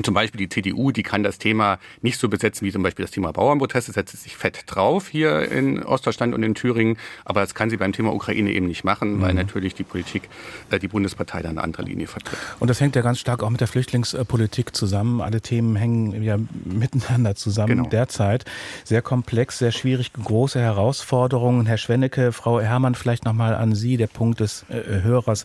[0.02, 3.12] zum Beispiel die CDU, die kann das Thema nicht so besetzen wie zum Beispiel das
[3.12, 6.96] Thema Bauernproteste, setzt sich fett drauf hier in Ostdeutschland und in Thüringen.
[7.24, 9.20] Aber das kann sie beim Thema Ukraine eben nicht machen, mhm.
[9.22, 10.28] weil natürlich die Politik,
[10.70, 12.38] äh, die Bundespartei da eine andere Linie vertritt.
[12.58, 15.20] Und das hängt ja ganz stark auch mit der Flüchtlingspolitik zusammen.
[15.20, 17.88] Alle Themen hängen ja miteinander zusammen genau.
[17.88, 18.44] derzeit.
[18.84, 21.66] Sehr komplex, sehr schwierig, große Herausforderungen.
[21.66, 25.44] Herr Schwennecke, Frau Herrmann, vielleicht nochmal an Sie, der Punkt des äh, Hörers.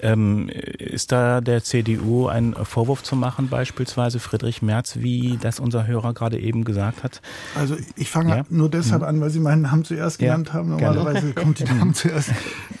[0.00, 3.85] Ähm, ist da der CDU ein Vorwurf zu machen, beispielsweise?
[3.86, 7.20] Beispielsweise Friedrich Merz, wie das unser Hörer gerade eben gesagt hat?
[7.54, 8.44] Also ich fange ja?
[8.50, 9.08] nur deshalb mhm.
[9.08, 10.70] an, weil Sie meinen Namen zuerst genannt ja, haben.
[10.70, 11.34] Normalerweise gerne.
[11.34, 12.30] kommt die Namen zuerst.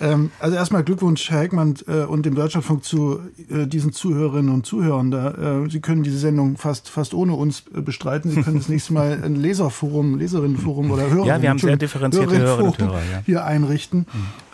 [0.00, 4.66] Ähm, also erstmal Glückwunsch, Herr Heckmann äh, und dem Deutschlandfunk zu äh, diesen Zuhörerinnen und
[4.66, 5.10] Zuhörern.
[5.10, 8.30] Da, äh, Sie können diese Sendung fast, fast ohne uns äh, bestreiten.
[8.30, 12.38] Sie können das nächste Mal ein Leserforum, Leserinnenforum oder Hörer ja, wir haben sehr differenzierte
[12.38, 13.22] Hörerinnen und Hörer, ja.
[13.24, 14.00] hier einrichten.
[14.00, 14.46] Mhm.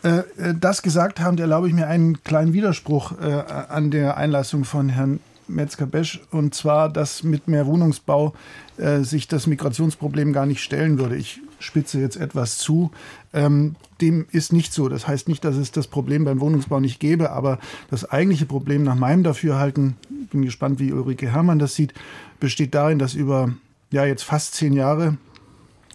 [0.59, 6.21] Das gesagt haben, erlaube ich mir einen kleinen Widerspruch an der Einlassung von Herrn Metzger-Besch,
[6.31, 8.35] und zwar, dass mit mehr Wohnungsbau
[8.77, 11.17] äh, sich das Migrationsproblem gar nicht stellen würde.
[11.17, 12.91] Ich spitze jetzt etwas zu.
[13.33, 14.89] Ähm, dem ist nicht so.
[14.89, 17.59] Das heißt nicht, dass es das Problem beim Wohnungsbau nicht gäbe, aber
[17.91, 19.97] das eigentliche Problem nach meinem Dafürhalten,
[20.31, 21.95] bin gespannt, wie Ulrike Herrmann das sieht,
[22.41, 23.53] besteht darin, dass über
[23.91, 25.17] ja jetzt fast zehn Jahre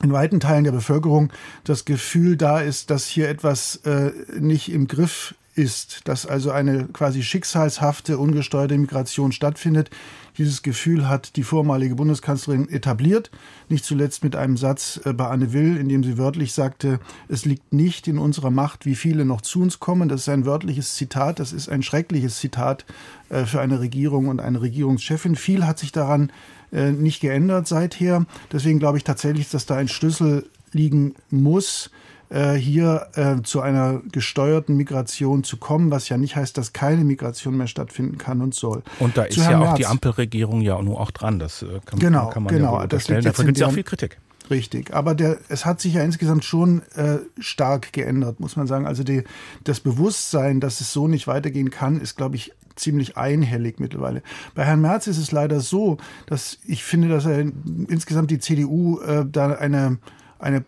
[0.04, 1.32] in weiten Teilen der Bevölkerung
[1.64, 6.86] das Gefühl da ist, dass hier etwas äh, nicht im Griff ist, dass also eine
[6.94, 9.90] quasi schicksalshafte, ungesteuerte Migration stattfindet.
[10.38, 13.32] Dieses Gefühl hat die vormalige Bundeskanzlerin etabliert,
[13.68, 17.46] nicht zuletzt mit einem Satz äh, bei Anne Will, in dem sie wörtlich sagte, es
[17.46, 20.10] liegt nicht in unserer Macht, wie viele noch zu uns kommen.
[20.10, 22.86] Das ist ein wörtliches Zitat, das ist ein schreckliches Zitat
[23.30, 25.36] äh, für eine Regierung und eine Regierungschefin.
[25.36, 26.32] Viel hat sich daran
[26.72, 28.28] äh, nicht geändert seither.
[28.52, 31.90] Deswegen glaube ich tatsächlich, dass da ein Schlüssel liegen muss
[32.30, 37.04] äh, hier äh, zu einer gesteuerten Migration zu kommen, was ja nicht heißt, dass keine
[37.04, 38.84] Migration mehr stattfinden kann und soll.
[39.00, 39.78] Und da ist ja auch Merz.
[39.78, 41.40] die Ampelregierung ja nur auch dran.
[41.40, 43.74] Das äh, kann, genau, kann man genau, ja das liegt Dafür gibt es ja auch
[43.74, 44.20] viel Kritik.
[44.50, 48.88] Richtig, aber der, es hat sich ja insgesamt schon äh, stark geändert, muss man sagen.
[48.88, 49.24] Also die,
[49.64, 54.22] das Bewusstsein, dass es so nicht weitergehen kann, ist, glaube ich, ziemlich einhellig mittlerweile.
[54.56, 59.00] Bei Herrn Merz ist es leider so, dass ich finde, dass er insgesamt die CDU
[59.02, 59.98] äh, da eine,
[60.40, 60.64] eine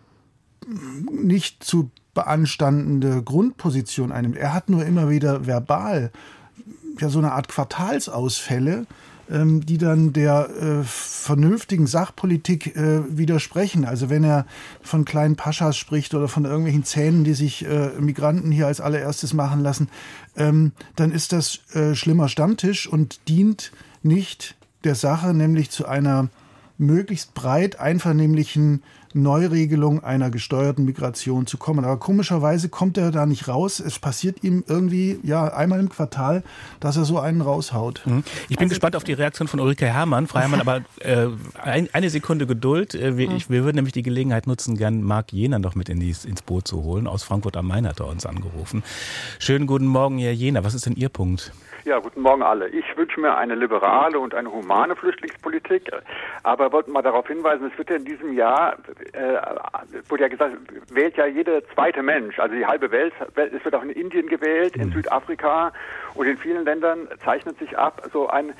[1.10, 4.36] nicht zu beanstandende Grundposition einnimmt.
[4.36, 6.10] Er hat nur immer wieder verbal
[6.98, 8.86] ja so eine Art Quartalsausfälle,
[9.30, 13.84] ähm, die dann der äh, vernünftigen Sachpolitik äh, widersprechen.
[13.84, 14.46] Also wenn er
[14.82, 19.32] von kleinen Paschas spricht oder von irgendwelchen Zähnen, die sich äh, Migranten hier als allererstes
[19.32, 19.88] machen lassen,
[20.36, 26.28] ähm, dann ist das äh, schlimmer Stammtisch und dient nicht der Sache, nämlich zu einer
[26.78, 31.84] möglichst breit einvernehmlichen Neuregelung einer gesteuerten Migration zu kommen.
[31.84, 33.80] Aber komischerweise kommt er da nicht raus.
[33.80, 36.42] Es passiert ihm irgendwie ja einmal im Quartal,
[36.78, 38.02] dass er so einen raushaut.
[38.04, 38.22] Mhm.
[38.48, 40.26] Ich bin also, gespannt auf die Reaktion von Ulrike Herrmann.
[40.26, 41.26] Frau Herrmann, aber äh,
[41.62, 42.94] ein, eine Sekunde Geduld.
[42.94, 43.36] Äh, wir, mhm.
[43.36, 46.42] ich, wir würden nämlich die Gelegenheit nutzen, gern Marc Jena noch mit in die, ins
[46.42, 47.06] Boot zu holen.
[47.06, 48.82] Aus Frankfurt am Main hat er uns angerufen.
[49.38, 50.64] Schönen guten Morgen, Herr Jena.
[50.64, 51.52] Was ist denn Ihr Punkt?
[51.84, 52.68] Ja, guten Morgen alle.
[52.68, 55.90] Ich wünsche mir eine liberale und eine humane Flüchtlingspolitik,
[56.42, 58.76] aber wollte mal darauf hinweisen, es wird ja in diesem Jahr,
[59.12, 60.56] äh, wurde ja gesagt,
[60.90, 64.76] wählt ja jeder zweite Mensch, also die halbe Welt, es wird auch in Indien gewählt,
[64.76, 64.92] in mhm.
[64.92, 65.72] Südafrika
[66.14, 68.54] und in vielen Ländern zeichnet sich ab so ein, äh,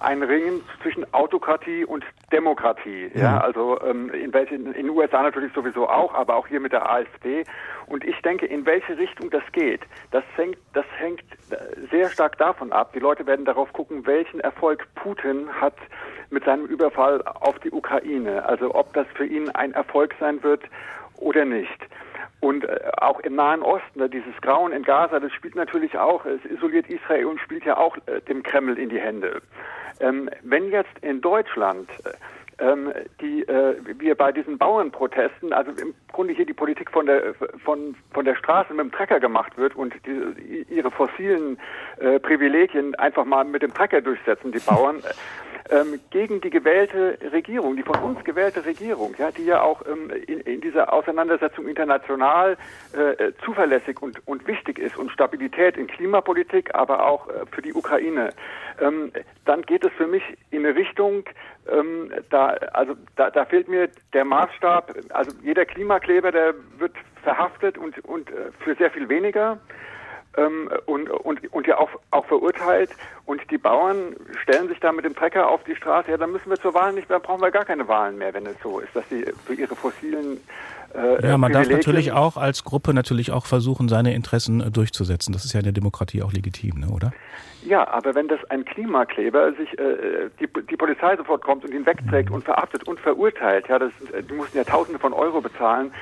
[0.00, 3.10] ein Ringen zwischen Autokratie und Demokratie.
[3.14, 6.60] Ja, ja also ähm, in welchen, in den USA natürlich sowieso auch, aber auch hier
[6.60, 7.44] mit der AfD.
[7.88, 11.24] Und ich denke, in welche Richtung das geht, das hängt, das hängt
[11.90, 12.92] sehr stark davon ab.
[12.92, 15.76] Die Leute werden darauf gucken, welchen Erfolg Putin hat
[16.30, 18.44] mit seinem Überfall auf die Ukraine.
[18.44, 20.62] Also ob das für ihn ein Erfolg sein wird
[21.16, 21.78] oder nicht.
[22.40, 26.24] Und äh, auch im Nahen Osten, ne, dieses Grauen in Gaza, das spielt natürlich auch,
[26.24, 29.42] es isoliert Israel und spielt ja auch äh, dem Kreml in die Hände.
[30.00, 32.10] Ähm, wenn jetzt in Deutschland äh,
[32.58, 37.34] ähm, die äh, wir bei diesen Bauernprotesten, also im Grunde hier die Politik von der
[37.64, 41.58] von von der Straße mit dem Trecker gemacht wird und die, ihre fossilen
[41.98, 45.02] äh, Privilegien einfach mal mit dem Trecker durchsetzen, die Bauern.
[45.70, 50.10] Ähm, gegen die gewählte Regierung, die von uns gewählte Regierung, ja, die ja auch ähm,
[50.26, 52.56] in, in, dieser Auseinandersetzung international
[52.92, 57.74] äh, zuverlässig und, und wichtig ist und Stabilität in Klimapolitik, aber auch äh, für die
[57.74, 58.32] Ukraine,
[58.80, 59.12] ähm,
[59.44, 61.24] dann geht es für mich in eine Richtung,
[61.70, 67.76] ähm, da, also da, da fehlt mir der Maßstab, also jeder Klimakleber, der wird verhaftet
[67.76, 69.58] und, und äh, für sehr viel weniger
[70.38, 72.90] ähm, und, und, und ja auch, auch verurteilt.
[73.26, 76.10] Und die Bauern stellen sich da mit dem Trecker auf die Straße.
[76.10, 78.46] Ja, dann müssen wir zur Wahl nicht mehr, brauchen wir gar keine Wahlen mehr, wenn
[78.46, 80.40] es so ist, dass sie für ihre fossilen
[80.94, 85.32] äh, ja, man darf natürlich auch als Gruppe natürlich auch versuchen, seine Interessen äh, durchzusetzen.
[85.32, 87.12] Das ist ja in der Demokratie auch legitim, ne, oder?
[87.64, 91.84] Ja, aber wenn das ein Klimakleber sich äh, die, die Polizei sofort kommt und ihn
[91.84, 93.92] wegträgt und verhaftet und verurteilt, ja, das,
[94.28, 95.92] die mussten ja Tausende von Euro bezahlen,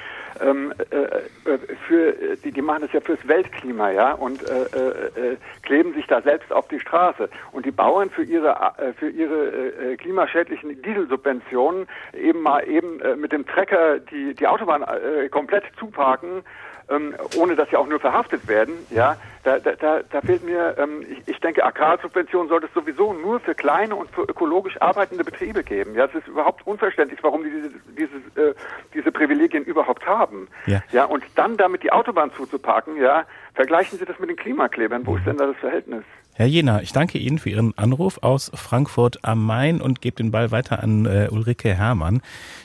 [0.40, 5.32] ähm, äh, äh, für die, die machen das ja fürs Weltklima, ja, und äh, äh,
[5.32, 7.28] äh, kleben sich da selbst auf die Straße.
[7.52, 13.32] Und die Bauern für ihre äh, für ihre äh, klimaschädlichen Dieselsubventionen eben mal eben mit
[13.32, 14.84] dem Trecker die die Autobahn
[15.30, 16.42] komplett zuparken
[16.88, 20.76] ähm, ohne dass sie auch nur verhaftet werden, ja, da, da, da, da fehlt mir,
[20.78, 25.22] ähm, ich, ich denke, Agrarsubventionen sollte es sowieso nur für kleine und für ökologisch arbeitende
[25.22, 25.94] Betriebe geben.
[25.94, 28.54] Ja, es ist überhaupt unverständlich, warum die diese, diese, äh,
[28.92, 30.48] diese Privilegien überhaupt haben.
[30.66, 30.82] Ja.
[30.90, 35.06] ja, und dann damit die Autobahn zuzupacken, ja, vergleichen Sie das mit den Klimaklebern.
[35.06, 36.04] Wo ist denn da das Verhältnis?
[36.38, 40.32] Herr Jena, ich danke Ihnen für Ihren Anruf aus Frankfurt am Main und gebe den
[40.32, 42.20] Ball weiter an äh, Ulrike Herrmann.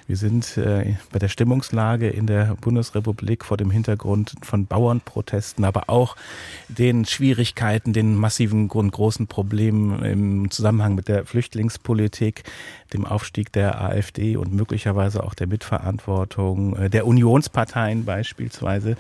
[0.08, 5.88] Wir sind äh, bei der Stimmungslage in der Bundesrepublik vor dem Hintergrund von Bauernprotesten, aber
[5.88, 6.18] auch
[6.68, 12.44] den Schwierigkeiten, den massiven und großen Problemen im Zusammenhang mit der Flüchtlingspolitik,
[12.92, 18.98] dem Aufstieg der AfD und möglicherweise auch der Mitverantwortung äh, der Unionsparteien beispielsweise.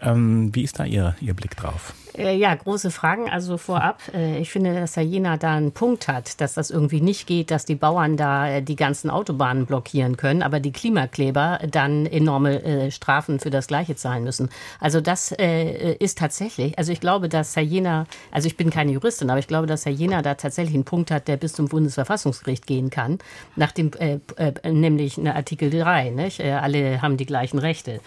[0.00, 1.92] Ähm, wie ist da Ihr, Ihr Blick drauf?
[2.16, 3.28] Äh, ja, große Fragen.
[3.28, 7.00] Also vorab, äh, ich finde, dass Herr Jena da einen Punkt hat, dass das irgendwie
[7.00, 11.60] nicht geht, dass die Bauern da äh, die ganzen Autobahnen blockieren können, aber die Klimakleber
[11.70, 14.48] dann enorme Strafen für das Gleiche zahlen müssen.
[14.80, 19.30] Also das ist tatsächlich, also ich glaube, dass Herr Jena, also ich bin keine Juristin,
[19.30, 22.66] aber ich glaube, dass Herr Jena da tatsächlich einen Punkt hat, der bis zum Bundesverfassungsgericht
[22.66, 23.18] gehen kann,
[23.56, 26.40] nach dem, äh, äh, nämlich Artikel 3, nicht?
[26.40, 28.00] alle haben die gleichen Rechte.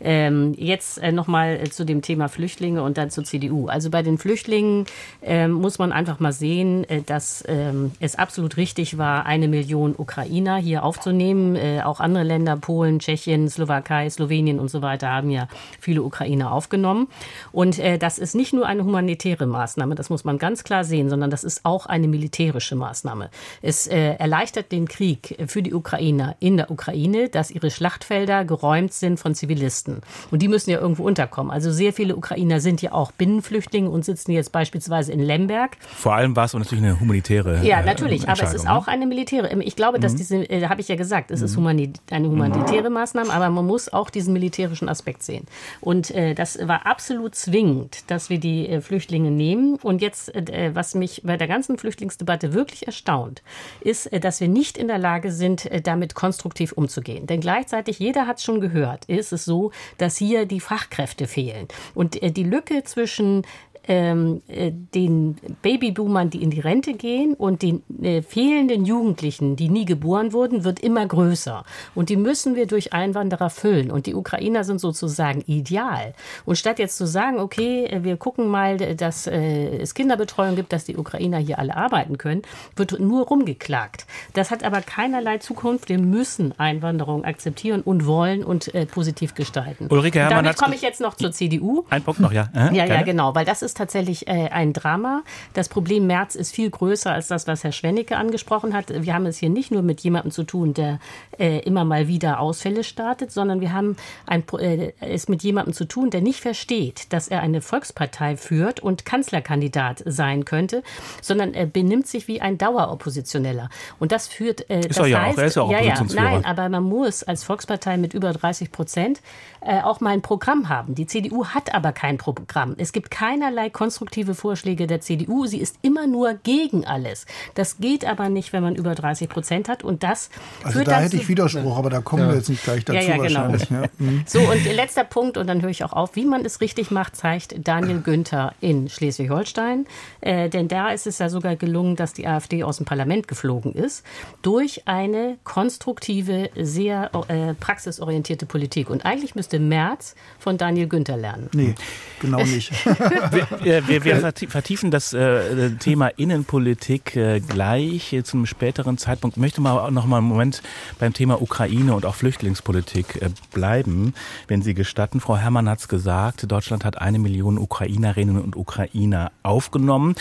[0.00, 3.68] Ähm, jetzt äh, nochmal zu dem Thema Flüchtlinge und dann zur CDU CDU.
[3.68, 4.86] Also bei den Flüchtlingen
[5.22, 9.94] äh, muss man einfach mal sehen, äh, dass ähm, es absolut richtig war, eine Million
[9.96, 11.56] Ukrainer hier aufzunehmen.
[11.56, 15.48] Äh, auch andere Länder, Polen, Tschechien, Slowakei, Slowenien und so weiter, haben ja
[15.80, 17.08] viele Ukrainer aufgenommen.
[17.52, 21.08] Und äh, das ist nicht nur eine humanitäre Maßnahme, das muss man ganz klar sehen,
[21.08, 23.30] sondern das ist auch eine militärische Maßnahme.
[23.62, 28.92] Es äh, erleichtert den Krieg für die Ukrainer in der Ukraine, dass ihre Schlachtfelder geräumt
[28.92, 30.00] sind von Zivilisten.
[30.30, 31.52] Und die müssen ja irgendwo unterkommen.
[31.52, 33.12] Also sehr viele Ukrainer sind ja auch
[33.44, 35.76] Binnenflüchtlinge und sitzen jetzt beispielsweise in Lemberg.
[35.80, 37.64] Vor allem war es natürlich eine humanitäre.
[37.64, 39.52] Ja, natürlich, aber es ist auch eine militäre.
[39.62, 40.16] Ich glaube, dass mhm.
[40.16, 41.60] diese, äh, habe ich ja gesagt, es ist mhm.
[41.60, 45.46] humani eine humanitäre Maßnahme, aber man muss auch diesen militärischen Aspekt sehen.
[45.80, 49.76] Und äh, das war absolut zwingend, dass wir die äh, Flüchtlinge nehmen.
[49.82, 53.42] Und jetzt, äh, was mich bei der ganzen Flüchtlingsdebatte wirklich erstaunt,
[53.80, 57.26] ist, äh, dass wir nicht in der Lage sind, äh, damit konstruktiv umzugehen.
[57.26, 61.68] Denn gleichzeitig, jeder hat es schon gehört, ist es so, dass hier die Fachkräfte fehlen.
[61.94, 63.44] Und die Lücke zwischen in
[63.88, 69.68] ähm, äh, den Babyboomern, die in die Rente gehen und den äh, fehlenden Jugendlichen, die
[69.68, 71.64] nie geboren wurden, wird immer größer.
[71.94, 73.90] Und die müssen wir durch Einwanderer füllen.
[73.90, 76.14] Und die Ukrainer sind sozusagen ideal.
[76.44, 80.72] Und statt jetzt zu sagen, okay, äh, wir gucken mal, dass äh, es Kinderbetreuung gibt,
[80.72, 82.42] dass die Ukrainer hier alle arbeiten können,
[82.76, 84.06] wird nur rumgeklagt.
[84.32, 85.88] Das hat aber keinerlei Zukunft.
[85.88, 89.88] Wir müssen Einwanderung akzeptieren und wollen und äh, positiv gestalten.
[89.90, 91.84] Ulrike Herrmann Damit komme ich jetzt noch zur CDU.
[91.90, 92.48] Ein Punkt noch, ja.
[92.54, 95.22] Äh, ja, ja, genau, weil das ist ist tatsächlich äh, ein Drama.
[95.52, 98.86] Das Problem März ist viel größer als das, was Herr Schwennecke angesprochen hat.
[98.88, 101.00] Wir haben es hier nicht nur mit jemandem zu tun, der
[101.38, 103.96] äh, immer mal wieder Ausfälle startet, sondern wir haben
[104.26, 108.80] ein, äh, es mit jemandem zu tun, der nicht versteht, dass er eine Volkspartei führt
[108.80, 110.82] und Kanzlerkandidat sein könnte,
[111.20, 113.70] sondern er benimmt sich wie ein Daueroppositioneller.
[113.98, 114.70] Und das führt.
[114.70, 115.40] Äh, ist das er ja heißt, auch.
[115.40, 118.70] Er ist ja auch ja, ja, Nein, aber man muss als Volkspartei mit über 30
[118.70, 119.20] Prozent
[119.64, 120.94] äh, auch mal ein Programm haben.
[120.94, 122.74] Die CDU hat aber kein Programm.
[122.78, 125.46] Es gibt keinerlei konstruktive Vorschläge der CDU.
[125.46, 127.26] Sie ist immer nur gegen alles.
[127.54, 129.82] Das geht aber nicht, wenn man über 30 Prozent hat.
[129.82, 130.30] Und das
[130.62, 132.28] also da hätte ich Widerspruch, aber da kommen ja.
[132.28, 133.40] wir jetzt nicht gleich dazu ja, ja, genau.
[133.40, 133.70] wahrscheinlich.
[133.70, 133.84] Ja.
[133.96, 134.24] Mhm.
[134.26, 137.16] So, und letzter Punkt, und dann höre ich auch auf, wie man es richtig macht,
[137.16, 139.86] zeigt Daniel Günther in Schleswig-Holstein.
[140.20, 143.72] Äh, denn da ist es ja sogar gelungen, dass die AfD aus dem Parlament geflogen
[143.72, 144.04] ist,
[144.42, 148.90] durch eine konstruktive, sehr äh, praxisorientierte Politik.
[148.90, 151.48] Und eigentlich müsste Merz von Daniel Günther lernen.
[151.52, 151.74] Nee,
[152.20, 152.72] genau nicht.
[153.62, 159.36] wir, wir, wir, vertiefen das äh, Thema Innenpolitik äh, gleich äh, zum späteren Zeitpunkt.
[159.36, 160.62] Ich möchte mal noch mal einen Moment
[160.98, 164.14] beim Thema Ukraine und auch Flüchtlingspolitik äh, bleiben,
[164.48, 165.20] wenn Sie gestatten.
[165.20, 170.14] Frau Herrmann hat es gesagt, Deutschland hat eine Million Ukrainerinnen und Ukrainer aufgenommen.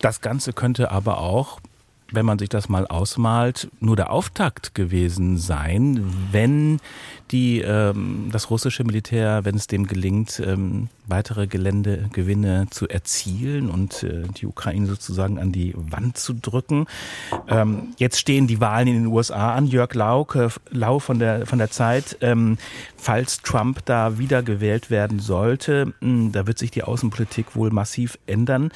[0.00, 1.60] Das Ganze könnte aber auch
[2.12, 6.78] wenn man sich das mal ausmalt, nur der Auftakt gewesen sein, wenn
[7.30, 14.02] die, ähm, das russische Militär, wenn es dem gelingt, ähm, weitere Geländegewinne zu erzielen und
[14.04, 16.86] äh, die Ukraine sozusagen an die Wand zu drücken.
[17.48, 19.66] Ähm, jetzt stehen die Wahlen in den USA an.
[19.66, 22.58] Jörg Lauke, Lau von der, von der Zeit, ähm,
[22.96, 27.70] falls Trump da wieder gewählt werden sollte, mh, hm, da wird sich die Außenpolitik wohl
[27.70, 28.70] massiv ändern.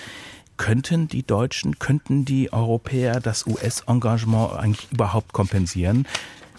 [0.61, 6.07] Könnten die Deutschen, könnten die Europäer das US-Engagement eigentlich überhaupt kompensieren?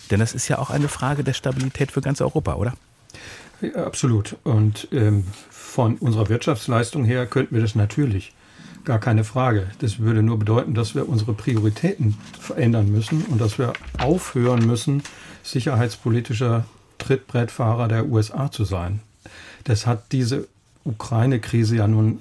[0.09, 2.73] Denn das ist ja auch eine Frage der Stabilität für ganz Europa, oder?
[3.61, 4.37] Ja, absolut.
[4.43, 8.33] Und ähm, von unserer Wirtschaftsleistung her könnten wir das natürlich.
[8.85, 9.67] Gar keine Frage.
[9.81, 15.03] Das würde nur bedeuten, dass wir unsere Prioritäten verändern müssen und dass wir aufhören müssen,
[15.43, 16.65] sicherheitspolitischer
[16.97, 19.01] Trittbrettfahrer der USA zu sein.
[19.63, 20.47] Das hat diese
[20.85, 22.17] Ukraine-Krise ja nun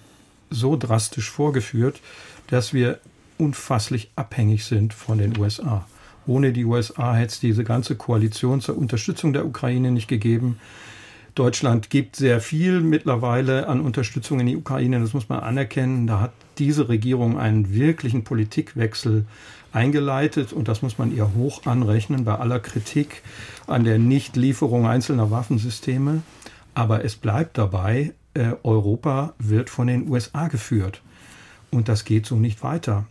[0.51, 2.01] so drastisch vorgeführt,
[2.49, 2.99] dass wir
[3.39, 5.87] unfasslich abhängig sind von den USA.
[6.27, 10.59] Ohne die USA hätte es diese ganze Koalition zur Unterstützung der Ukraine nicht gegeben.
[11.35, 16.07] Deutschland gibt sehr viel mittlerweile an Unterstützung in die Ukraine, das muss man anerkennen.
[16.07, 19.25] Da hat diese Regierung einen wirklichen Politikwechsel
[19.73, 23.23] eingeleitet und das muss man ihr hoch anrechnen bei aller Kritik
[23.67, 26.23] an der Nichtlieferung einzelner Waffensysteme.
[26.75, 31.03] Aber es bleibt dabei, äh, Europa wird von den USA geführt.
[31.71, 33.07] Und das geht so nicht weiter.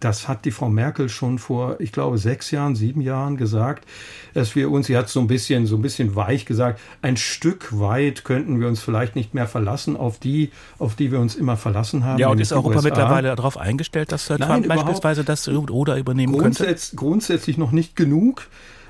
[0.00, 3.86] Das hat die Frau Merkel schon vor, ich glaube, sechs Jahren, sieben Jahren gesagt,
[4.34, 7.78] dass wir uns, sie hat so ein bisschen, so ein bisschen weich gesagt, ein Stück
[7.78, 10.50] weit könnten wir uns vielleicht nicht mehr verlassen auf die,
[10.80, 12.18] auf die wir uns immer verlassen haben.
[12.18, 12.88] Ja, und ist Europa USA.
[12.88, 16.96] mittlerweile darauf eingestellt, dass Trump Nein, beispielsweise das oder übernehmen grundsätz könnte?
[16.96, 18.48] Grundsätzlich noch nicht genug.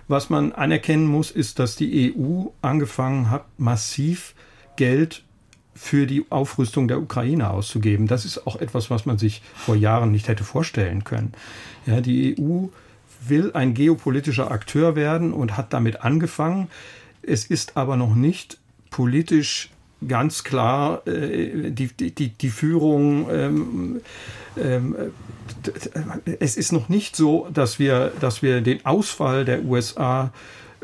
[0.08, 4.34] Was man anerkennen muss, ist, dass die EU angefangen hat, massiv
[4.76, 5.24] Geld
[5.74, 8.06] für die Aufrüstung der Ukraine auszugeben.
[8.06, 11.32] Das ist auch etwas, was man sich vor Jahren nicht hätte vorstellen können.
[11.86, 12.66] Ja, die EU
[13.26, 16.68] will ein geopolitischer Akteur werden und hat damit angefangen.
[17.22, 18.58] Es ist aber noch nicht
[18.90, 19.70] politisch
[20.06, 23.28] ganz klar äh, die, die, die Führung.
[23.30, 24.00] Ähm,
[24.56, 24.96] ähm,
[26.40, 30.32] es ist noch nicht so, dass wir, dass wir den Ausfall der USA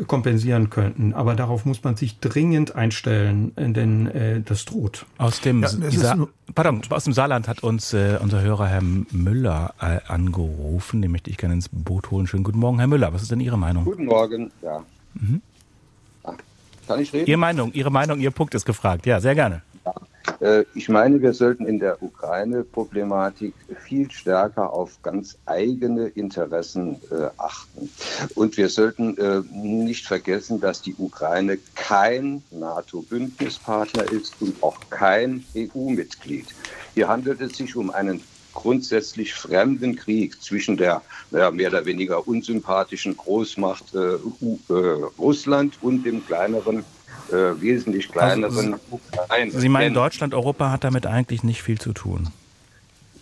[0.06, 1.12] kompensieren könnten.
[1.12, 5.06] Aber darauf muss man sich dringend einstellen, denn äh, das droht.
[5.18, 6.16] Aus dem, ja,
[6.54, 11.02] pardon, aus dem Saarland hat uns äh, unser Hörer Herr Müller äh, angerufen.
[11.02, 12.26] Den möchte ich gerne ins Boot holen.
[12.26, 13.12] Schönen guten Morgen, Herr Müller.
[13.12, 13.84] Was ist denn Ihre Meinung?
[13.84, 14.84] Guten Morgen, ja.
[15.14, 15.42] Mhm.
[16.88, 17.26] Kann ich reden?
[17.26, 19.04] Ihre Meinung, Ihre Meinung, Ihr Punkt ist gefragt.
[19.04, 19.62] Ja, sehr gerne.
[20.40, 27.28] Äh, ich meine, wir sollten in der Ukraine-Problematik viel stärker auf ganz eigene Interessen äh,
[27.36, 27.90] achten.
[28.34, 35.44] Und wir sollten äh, nicht vergessen, dass die Ukraine kein NATO-Bündnispartner ist und auch kein
[35.56, 36.46] EU-Mitglied.
[36.94, 38.22] Hier handelt es sich um einen
[38.54, 46.04] grundsätzlich fremden Krieg zwischen der naja, mehr oder weniger unsympathischen Großmacht äh, äh, Russland und
[46.04, 46.84] dem kleineren
[47.30, 49.50] äh, wesentlich kleineren also, Ukraine.
[49.50, 52.28] Sie meinen, Deutschland, Europa hat damit eigentlich nicht viel zu tun?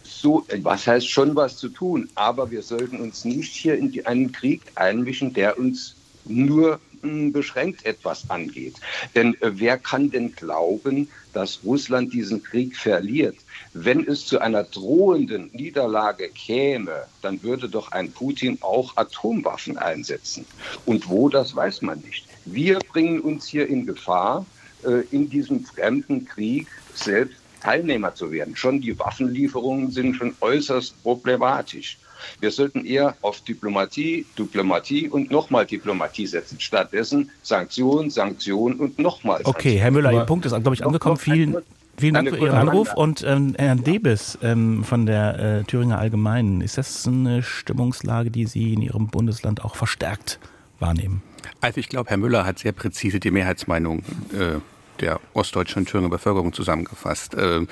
[0.05, 2.09] So, was heißt schon was zu tun?
[2.14, 5.94] Aber wir sollten uns nicht hier in einen Krieg einmischen, der uns
[6.24, 8.76] nur hm, beschränkt etwas angeht.
[9.14, 13.36] Denn äh, wer kann denn glauben, dass Russland diesen Krieg verliert?
[13.74, 20.47] Wenn es zu einer drohenden Niederlage käme, dann würde doch ein Putin auch Atomwaffen einsetzen.
[20.86, 22.25] Und wo, das weiß man nicht.
[22.47, 24.47] Wir bringen uns hier in Gefahr,
[24.84, 28.55] äh, in diesem fremden Krieg selbst Teilnehmer zu werden.
[28.55, 31.99] Schon die Waffenlieferungen sind schon äußerst problematisch.
[32.40, 36.61] Wir sollten eher auf Diplomatie, Diplomatie und nochmal Diplomatie setzen.
[36.61, 41.16] Stattdessen Sanktionen, Sanktionen und nochmal Okay, Herr Müller, Ihr Punkt ist, glaube ich, angekommen.
[41.16, 41.57] Vielen,
[41.97, 42.94] vielen Dank für Ihren Anruf.
[42.94, 48.47] Und ähm, Herrn Debes ähm, von der äh, Thüringer Allgemeinen, ist das eine Stimmungslage, die
[48.47, 50.38] Sie in Ihrem Bundesland auch verstärkt
[50.78, 51.22] wahrnehmen?
[51.61, 54.01] Also ich glaube, Herr Müller hat sehr präzise die Mehrheitsmeinung
[54.32, 54.61] äh,
[55.01, 57.34] der ostdeutschen Thüringer Bevölkerung zusammengefasst.
[57.34, 57.66] Äh, äh,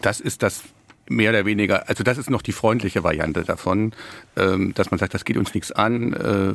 [0.00, 0.62] das ist das
[1.10, 3.92] mehr oder weniger, also das ist noch die freundliche Variante davon,
[4.36, 6.12] ähm, dass man sagt, das geht uns nichts an.
[6.12, 6.54] Äh,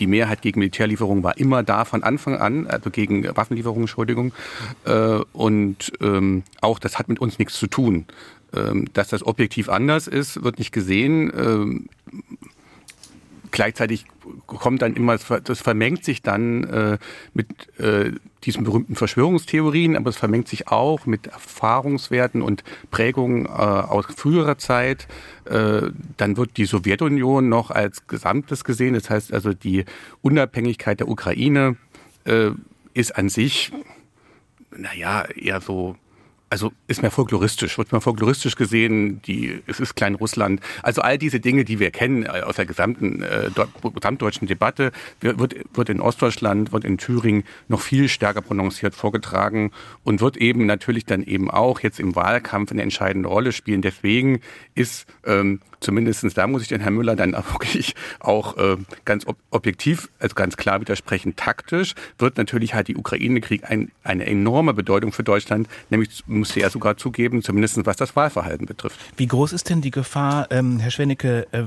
[0.00, 4.32] die Mehrheit gegen Militärlieferungen war immer da von Anfang an, also gegen Waffenlieferungen, Entschuldigung.
[4.84, 8.06] Äh, und ähm, auch das hat mit uns nichts zu tun.
[8.52, 11.88] Ähm, dass das objektiv anders ist, wird nicht gesehen
[13.54, 14.06] gleichzeitig
[14.46, 16.98] kommt dann immer, das vermengt sich dann äh,
[17.34, 18.10] mit äh,
[18.42, 24.58] diesen berühmten Verschwörungstheorien, aber es vermengt sich auch mit Erfahrungswerten und Prägungen äh, aus früherer
[24.58, 25.06] Zeit.
[25.44, 25.82] Äh,
[26.16, 28.94] dann wird die Sowjetunion noch als Gesamtes gesehen.
[28.94, 29.84] Das heißt also, die
[30.20, 31.76] Unabhängigkeit der Ukraine
[32.24, 32.50] äh,
[32.92, 33.70] ist an sich,
[34.76, 35.96] naja, eher so
[36.54, 40.60] also ist mehr folkloristisch, wird mehr folkloristisch gesehen, die, es ist Klein-Russland.
[40.84, 43.50] Also all diese Dinge, die wir kennen äh, aus der gesamten äh,
[43.92, 49.72] gesamtdeutschen Debatte, wird, wird in Ostdeutschland, wird in Thüringen noch viel stärker prononciert vorgetragen
[50.04, 53.82] und wird eben natürlich dann eben auch jetzt im Wahlkampf eine entscheidende Rolle spielen.
[53.82, 54.38] Deswegen
[54.76, 59.26] ist ähm, zumindestens da muss ich den Herrn Müller dann auch wirklich auch äh, ganz
[59.26, 61.36] ob objektiv, also ganz klar widersprechen.
[61.36, 66.70] Taktisch wird natürlich halt die Ukraine-Krieg ein, eine enorme Bedeutung für Deutschland, nämlich musste er
[66.70, 68.98] sogar zugeben, zumindest was das Wahlverhalten betrifft.
[69.16, 71.64] Wie groß ist denn die Gefahr, ähm, Herr Schwennecke, äh,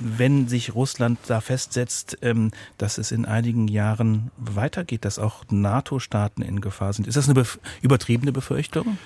[0.00, 6.42] wenn sich Russland da festsetzt, ähm, dass es in einigen Jahren weitergeht, dass auch NATO-Staaten
[6.42, 7.06] in Gefahr sind?
[7.06, 8.98] Ist das eine bef übertriebene Befürchtung?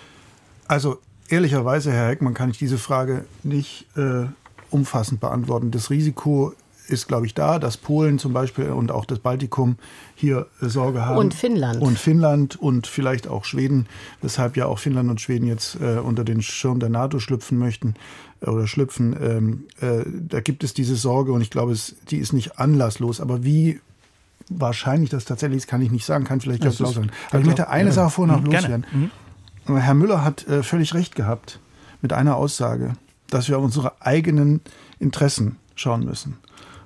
[0.67, 4.27] Also ehrlicherweise, Herr Heckmann, kann ich diese Frage nicht äh,
[4.71, 5.71] umfassend beantworten.
[5.71, 6.55] Das Risiko
[6.89, 9.77] ist, glaube ich, da, dass Polen zum Beispiel und auch das Baltikum
[10.15, 11.19] hier äh, Sorge haben.
[11.19, 11.81] Und Finnland.
[11.83, 13.87] Und Finnland und vielleicht auch Schweden,
[14.23, 17.95] weshalb ja auch Finnland und Schweden jetzt äh, unter den Schirm der NATO schlüpfen möchten
[18.41, 19.17] äh, oder schlüpfen.
[19.21, 23.21] Ähm, äh, da gibt es diese Sorge und ich glaube, es, die ist nicht anlasslos.
[23.21, 23.81] Aber wie
[24.49, 27.11] wahrscheinlich das tatsächlich ist, kann ich nicht sagen, kann vielleicht Jörg Blau sagen.
[27.31, 28.87] Aber ich möchte eine Sache vorher noch loswerden.
[28.91, 29.11] Mhm.
[29.77, 31.61] Herr Müller hat äh, völlig recht gehabt
[32.01, 32.95] mit einer Aussage,
[33.29, 34.61] dass wir auf unsere eigenen
[34.99, 36.39] Interessen schauen müssen.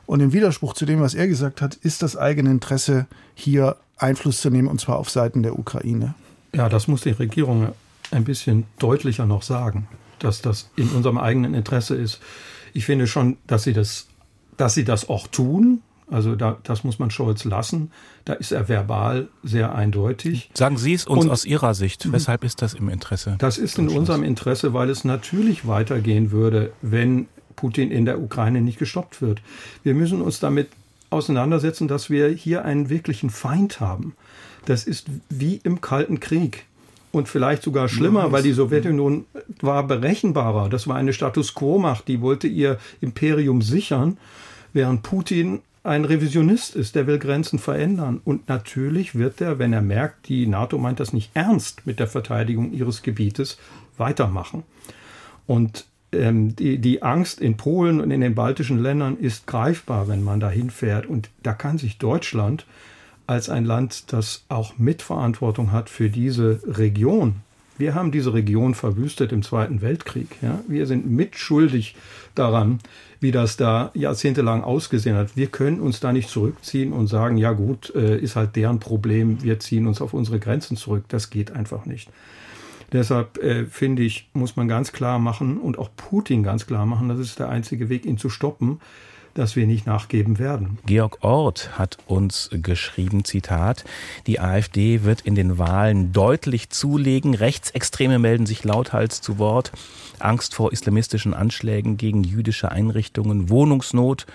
[0.07, 4.41] Und im Widerspruch zu dem, was er gesagt hat, ist das eigene Interesse, hier Einfluss
[4.41, 6.15] zu nehmen, und zwar auf Seiten der Ukraine.
[6.55, 7.69] Ja, das muss die Regierung
[8.11, 12.21] ein bisschen deutlicher noch sagen, dass das in unserem eigenen Interesse ist.
[12.75, 14.07] Ich finde schon, dass sie das,
[14.57, 17.91] dass sie das auch tun, also da, das muss man Scholz lassen.
[18.25, 20.51] Da ist er verbal sehr eindeutig.
[20.55, 22.11] Sagen Sie es uns Und, aus Ihrer Sicht.
[22.13, 23.37] Weshalb ist das im Interesse?
[23.39, 27.27] Das ist in unserem Interesse, weil es natürlich weitergehen würde, wenn
[27.57, 29.41] Putin in der Ukraine nicht gestoppt wird.
[29.83, 30.69] Wir müssen uns damit
[31.11, 34.15] auseinandersetzen, dass wir hier einen wirklichen Feind haben.
[34.65, 36.67] Das ist wie im Kalten Krieg.
[37.11, 39.27] Und vielleicht sogar schlimmer, weil die Sowjetunion
[39.61, 40.71] war berechenbarer.
[40.71, 44.17] Das war eine Status Quo-Macht, die wollte ihr Imperium sichern,
[44.73, 48.21] während Putin ein Revisionist ist, der will Grenzen verändern.
[48.25, 52.07] Und natürlich wird er, wenn er merkt, die NATO meint das nicht ernst mit der
[52.07, 53.59] Verteidigung ihres Gebietes,
[53.99, 54.63] weitermachen.
[55.47, 60.23] Und ähm, die, die Angst in Polen und in den baltischen Ländern ist greifbar, wenn
[60.23, 61.07] man da hinfährt.
[61.07, 62.67] Und da kann sich Deutschland
[63.27, 67.37] als ein Land, das auch Mitverantwortung hat für diese Region.
[67.83, 70.29] Wir haben diese Region verwüstet im Zweiten Weltkrieg.
[70.41, 70.61] Ja?
[70.69, 71.97] Wir sind mitschuldig
[72.37, 72.79] daran,
[73.19, 75.37] wie das da jahrzehntelang ausgesehen hat.
[75.37, 79.43] Wir können uns da nicht zurückziehen und sagen, ja gut, äh, ist halt deren Problem,
[79.43, 81.07] wir ziehen uns auf unsere Grenzen zurück.
[81.09, 82.09] Das geht einfach nicht.
[82.93, 87.09] Deshalb äh, finde ich, muss man ganz klar machen und auch Putin ganz klar machen,
[87.09, 88.79] das ist der einzige Weg, ihn zu stoppen,
[89.35, 90.79] dass wir nicht nachgeben werden.
[90.87, 93.85] Georg Ort hat uns geschrieben, Zitat,
[94.27, 99.73] die AfD wird in den Wahlen deutlich zulegen, Rechtsextreme melden sich lauthals zu Wort,
[100.25, 104.27] Angst vor islamistischen Anschlägen gegen jüdische Einrichtungen, Wohnungsnot,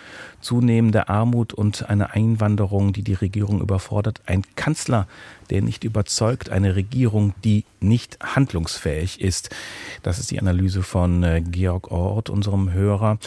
[0.41, 5.07] zunehmende Armut und eine Einwanderung, die die Regierung überfordert, ein Kanzler,
[5.49, 9.49] der nicht überzeugt, eine Regierung, die nicht handlungsfähig ist.
[10.03, 13.17] Das ist die Analyse von äh, Georg Ort, unserem Hörer.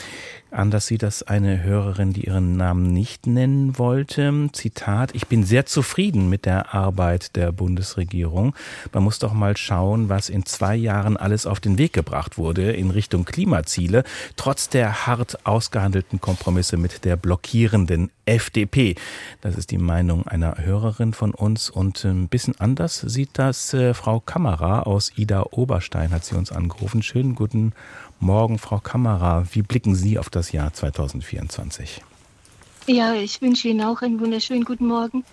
[0.51, 4.49] Anders sieht das eine Hörerin, die ihren Namen nicht nennen wollte.
[4.53, 8.55] Zitat, ich bin sehr zufrieden mit der Arbeit der Bundesregierung.
[8.93, 12.50] Man muss doch mal schauen, was in zwei Jahren alles auf den Weg gebracht wurde
[12.59, 14.05] in Richtung Klimaziele,
[14.37, 18.95] trotz der hart ausgehandelten Kompromisse mit der blockierenden FDP.
[19.41, 23.95] Das ist die Meinung einer Hörerin von uns und ein bisschen anders sieht das äh,
[23.95, 27.03] Frau Kammerer aus Ida Oberstein, hat sie uns angerufen.
[27.03, 27.73] Schönen guten
[28.19, 29.47] Morgen, Frau Kammerer.
[29.53, 32.03] Wie blicken Sie auf das Jahr 2024?
[32.87, 35.25] Ja, ich wünsche Ihnen auch einen wunderschönen guten Morgen.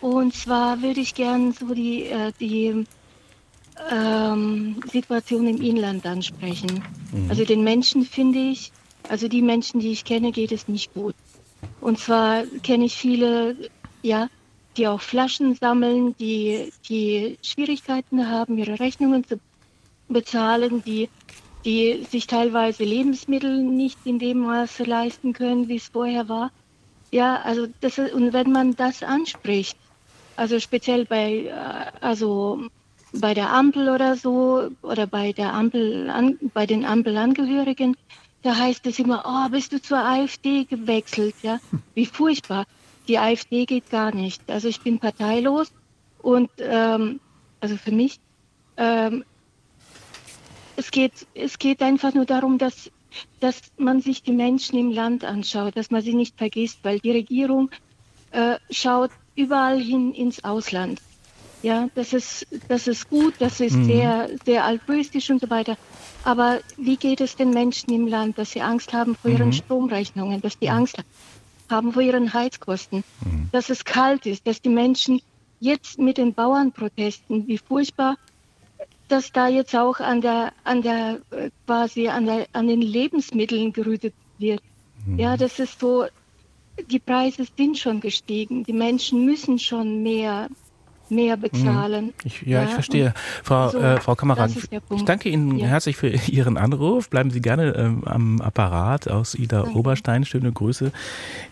[0.00, 2.86] Und zwar würde ich gerne so die, äh, die
[3.90, 6.82] ähm, Situation im Inland ansprechen.
[7.12, 7.30] Mhm.
[7.30, 8.72] Also den Menschen finde ich,
[9.08, 11.14] also die Menschen, die ich kenne, geht es nicht gut.
[11.80, 13.56] Und zwar kenne ich viele,
[14.02, 14.28] ja,
[14.76, 19.38] die auch Flaschen sammeln, die, die Schwierigkeiten haben, ihre Rechnungen zu
[20.08, 21.08] bezahlen, die
[21.66, 26.52] die sich teilweise Lebensmittel nicht in dem Maße leisten können, wie es vorher war.
[27.10, 29.76] Ja, also das ist, und wenn man das anspricht,
[30.36, 32.68] also speziell bei, äh, also
[33.20, 37.96] bei der Ampel oder so oder bei der Ampel, an, bei den Ampelangehörigen,
[38.42, 41.58] da heißt es immer, oh, bist du zur AfD gewechselt, ja?
[41.94, 42.64] Wie furchtbar.
[43.08, 44.42] Die AfD geht gar nicht.
[44.48, 45.72] Also ich bin parteilos
[46.22, 47.20] und ähm,
[47.60, 48.20] also für mich
[48.76, 49.24] ähm,
[50.76, 52.90] es geht, es geht einfach nur darum, dass,
[53.40, 57.12] dass man sich die Menschen im Land anschaut, dass man sie nicht vergisst, weil die
[57.12, 57.70] Regierung
[58.32, 61.00] äh, schaut überall hin ins Ausland.
[61.66, 63.86] Ja, das ist, das ist gut, das ist mhm.
[63.86, 65.76] sehr, sehr altruistisch und so weiter.
[66.22, 69.52] Aber wie geht es den Menschen im Land, dass sie Angst haben vor ihren mhm.
[69.52, 71.02] Stromrechnungen, dass die Angst
[71.68, 73.48] haben vor ihren Heizkosten, mhm.
[73.50, 75.20] dass es kalt ist, dass die Menschen
[75.58, 78.14] jetzt mit den Bauernprotesten, wie furchtbar
[79.08, 83.72] dass da jetzt auch an der, an der, äh, quasi an der, an den Lebensmitteln
[83.72, 84.62] gerührt wird.
[85.04, 85.18] Mhm.
[85.18, 86.06] Ja, das ist so,
[86.90, 88.62] die Preise sind schon gestiegen.
[88.62, 90.48] Die Menschen müssen schon mehr
[91.10, 92.12] mehr bezahlen.
[92.24, 93.14] Ich, ja, ja, ich verstehe.
[93.42, 95.66] Frau, also, äh, Frau Kammerer, ich danke Ihnen ja.
[95.66, 97.10] herzlich für Ihren Anruf.
[97.10, 99.78] Bleiben Sie gerne ähm, am Apparat aus Ida danke.
[99.78, 100.24] Oberstein.
[100.24, 100.92] Schöne Grüße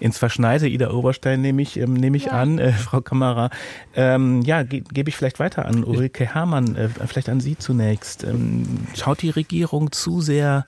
[0.01, 2.33] ins verschneite Ida Oberstein, nehme ich, ähm, nehme ich ja.
[2.33, 3.51] an, äh, Frau Kammerer.
[3.95, 8.25] Ähm, ja, ge gebe ich vielleicht weiter an Ulrike Herrmann, äh, vielleicht an Sie zunächst.
[8.25, 10.67] Ähm, schaut die Regierung zu sehr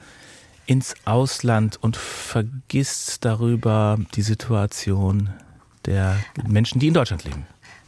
[0.66, 5.30] ins Ausland und vergisst darüber die Situation
[5.86, 6.16] der
[6.46, 7.46] Menschen, die in Deutschland leben?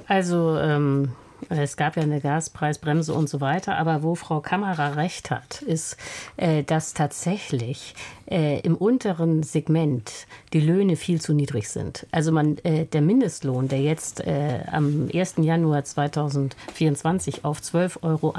[0.08, 1.12] Also ähm,
[1.48, 5.96] es gab ja eine Gaspreisbremse und so weiter, aber wo Frau Kammerer recht hat, ist,
[6.36, 7.94] äh, dass tatsächlich
[8.26, 12.06] äh, im unteren Segment die Löhne viel zu niedrig sind.
[12.10, 15.34] Also man, äh, der Mindestlohn, der jetzt äh, am 1.
[15.38, 18.32] Januar 2024 auf 12,41 Euro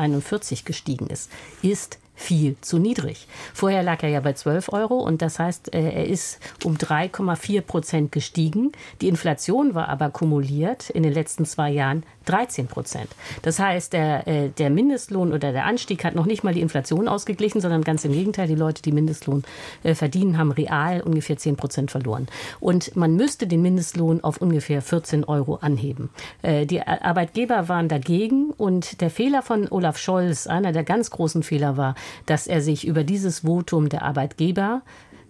[0.66, 3.28] gestiegen ist, ist viel zu niedrig.
[3.54, 7.62] Vorher lag er ja bei 12 Euro und das heißt, äh, er ist um 3,4
[7.62, 8.74] Prozent gestiegen.
[9.00, 13.08] Die Inflation war aber kumuliert in den letzten zwei Jahren 13 Prozent.
[13.42, 17.08] Das heißt, der, äh, der Mindestlohn oder der Anstieg hat noch nicht mal die Inflation
[17.08, 19.44] ausgeglichen, sondern ganz im Gegenteil, die Leute, die Mindestlohn
[19.84, 22.28] äh, verdienen, haben real ungefähr 10 Prozent verloren.
[22.60, 26.10] Und man müsste den Mindestlohn auf ungefähr 14 Euro anheben.
[26.44, 31.78] Die Arbeitgeber waren dagegen und der Fehler von Olaf Scholz, einer der ganz großen Fehler
[31.78, 31.96] war,
[32.26, 34.82] dass er sich über dieses Votum der Arbeitgeber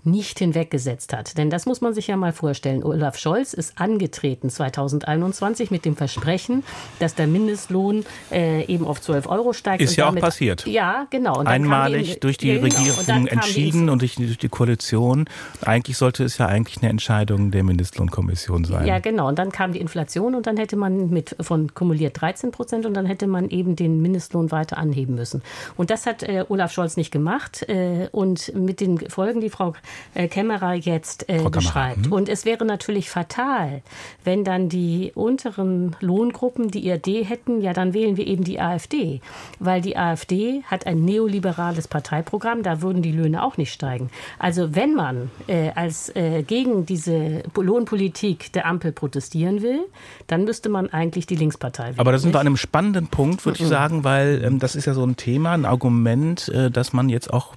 [0.04, 1.38] nicht hinweggesetzt hat.
[1.38, 2.84] Denn das muss man sich ja mal vorstellen.
[2.84, 6.64] Olaf Scholz ist angetreten 2021 mit dem Versprechen,
[7.00, 9.82] dass der Mindestlohn äh, eben auf 12 Euro steigt.
[9.82, 10.66] Ist ja damit, auch passiert.
[10.66, 11.40] Ja, genau.
[11.40, 12.76] Einmalig eben, durch die ja, genau.
[12.76, 15.26] Regierung und entschieden die und durch die, durch die Koalition.
[15.62, 18.86] Eigentlich sollte es ja eigentlich eine Entscheidung der Mindestlohnkommission sein.
[18.86, 19.28] Ja, genau.
[19.28, 22.94] Und dann kam die Inflation und dann hätte man mit von kumuliert 13 Prozent und
[22.94, 25.42] dann hätte man eben den Mindestlohn weiter anheben müssen.
[25.78, 29.74] Und das hat äh, Olaf Scholz nicht gemacht äh, und mit den Folgen, die Frau
[30.14, 32.06] äh, Kämmerer jetzt äh, beschreibt.
[32.06, 32.12] Hm.
[32.12, 33.82] Und es wäre natürlich fatal,
[34.24, 39.22] wenn dann die unteren Lohngruppen die IRD hätten, ja, dann wählen wir eben die AfD.
[39.60, 44.10] Weil die AfD hat ein neoliberales Parteiprogramm, da würden die Löhne auch nicht steigen.
[44.38, 49.82] Also wenn man äh, als äh, gegen diese Lohnpolitik der Ampel protestieren will,
[50.28, 52.00] dann müsste man eigentlich die Linkspartei wählen.
[52.00, 53.66] Aber da sind wir an einem spannenden Punkt, würde mhm.
[53.66, 57.10] ich sagen, weil ähm, das ist ja so ein Thema, ein Argument, äh, das man
[57.10, 57.56] jetzt auch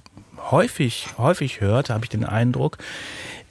[0.51, 2.77] häufig, häufig hört, habe ich den Eindruck,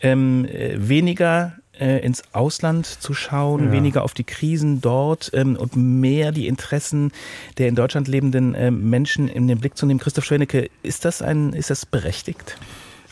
[0.00, 3.72] ähm, äh, weniger äh, ins Ausland zu schauen, ja.
[3.72, 7.12] weniger auf die Krisen dort ähm, und mehr die Interessen
[7.58, 10.00] der in Deutschland lebenden äh, Menschen in den Blick zu nehmen.
[10.00, 12.56] Christoph Schwennecke, ist das ein, ist das berechtigt?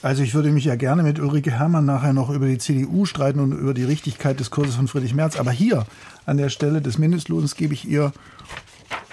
[0.03, 3.39] Also ich würde mich ja gerne mit Ulrike Herrmann nachher noch über die CDU streiten
[3.41, 5.39] und über die Richtigkeit des Kurses von Friedrich Merz.
[5.39, 5.85] Aber hier
[6.25, 8.13] an der Stelle des Mindestlohns gebe ich ihr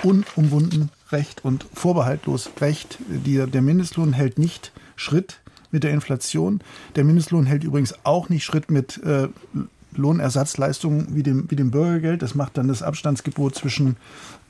[0.03, 2.99] unumwunden Recht und vorbehaltlos Recht.
[3.07, 5.39] Die, der Mindestlohn hält nicht Schritt
[5.71, 6.61] mit der Inflation.
[6.95, 9.27] Der Mindestlohn hält übrigens auch nicht Schritt mit äh,
[9.95, 12.21] Lohnersatzleistungen wie dem, wie dem Bürgergeld.
[12.21, 13.97] Das macht dann das Abstandsgebot zwischen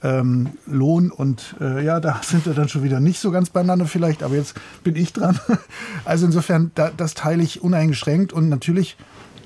[0.03, 3.85] ähm, Lohn und äh, ja, da sind wir dann schon wieder nicht so ganz beieinander
[3.85, 5.39] vielleicht, aber jetzt bin ich dran.
[6.05, 8.95] Also insofern, da, das teile ich uneingeschränkt und natürlich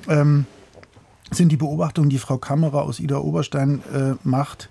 [0.07, 0.45] ähm,
[1.31, 4.69] sind die Beobachtungen, die Frau Kammerer aus Ida Oberstein äh, macht,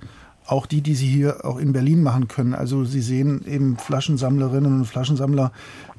[0.50, 2.54] auch die, die sie hier auch in Berlin machen können.
[2.54, 5.52] Also Sie sehen eben Flaschensammlerinnen und Flaschensammler,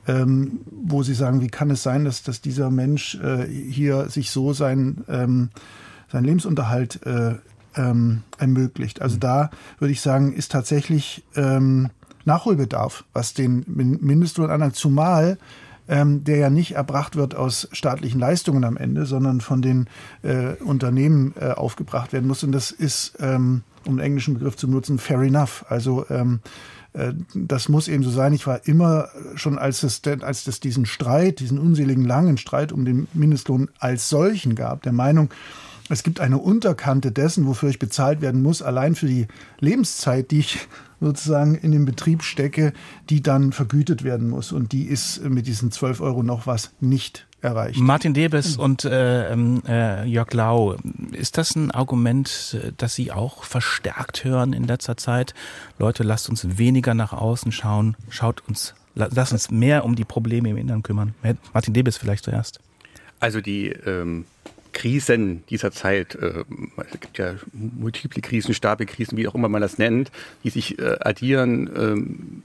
[0.07, 4.29] ähm, wo sie sagen, wie kann es sein, dass, dass dieser Mensch äh, hier sich
[4.31, 5.49] so sein, ähm,
[6.11, 7.35] seinen Lebensunterhalt äh,
[7.75, 9.01] ähm, ermöglicht.
[9.01, 11.89] Also da würde ich sagen, ist tatsächlich ähm,
[12.25, 15.37] Nachholbedarf, was den Mindestlohn anlangt, zumal
[15.87, 19.87] ähm, der ja nicht erbracht wird aus staatlichen Leistungen am Ende, sondern von den
[20.23, 22.43] äh, Unternehmen äh, aufgebracht werden muss.
[22.43, 25.65] Und das ist ähm, um den englischen Begriff zu benutzen, fair enough.
[25.69, 26.39] Also ähm,
[26.93, 28.33] äh, das muss eben so sein.
[28.33, 32.85] Ich war immer schon, als es, als es diesen Streit, diesen unseligen langen Streit um
[32.85, 35.29] den Mindestlohn als solchen gab, der Meinung,
[35.89, 39.27] es gibt eine Unterkante dessen, wofür ich bezahlt werden muss, allein für die
[39.59, 40.67] Lebenszeit, die ich
[41.01, 42.71] sozusagen in den Betrieb stecke,
[43.09, 44.53] die dann vergütet werden muss.
[44.53, 47.79] Und die ist mit diesen 12 Euro noch was nicht erreicht.
[47.79, 48.63] Martin Debes mhm.
[48.63, 50.75] und äh, ähm, äh, Jörg Lau,
[51.11, 55.33] ist das ein Argument, das Sie auch verstärkt hören in letzter Zeit?
[55.79, 60.49] Leute, lasst uns weniger nach außen schauen, schaut uns, lasst uns mehr um die Probleme
[60.49, 61.15] im Innern kümmern.
[61.53, 62.59] Martin Debes vielleicht zuerst.
[63.19, 64.25] Also die ähm,
[64.73, 66.43] Krisen dieser Zeit, äh,
[66.77, 70.11] es gibt ja multiple Krisen, Stapelkrisen, wie auch immer man das nennt,
[70.43, 72.43] die sich äh, addieren, ähm,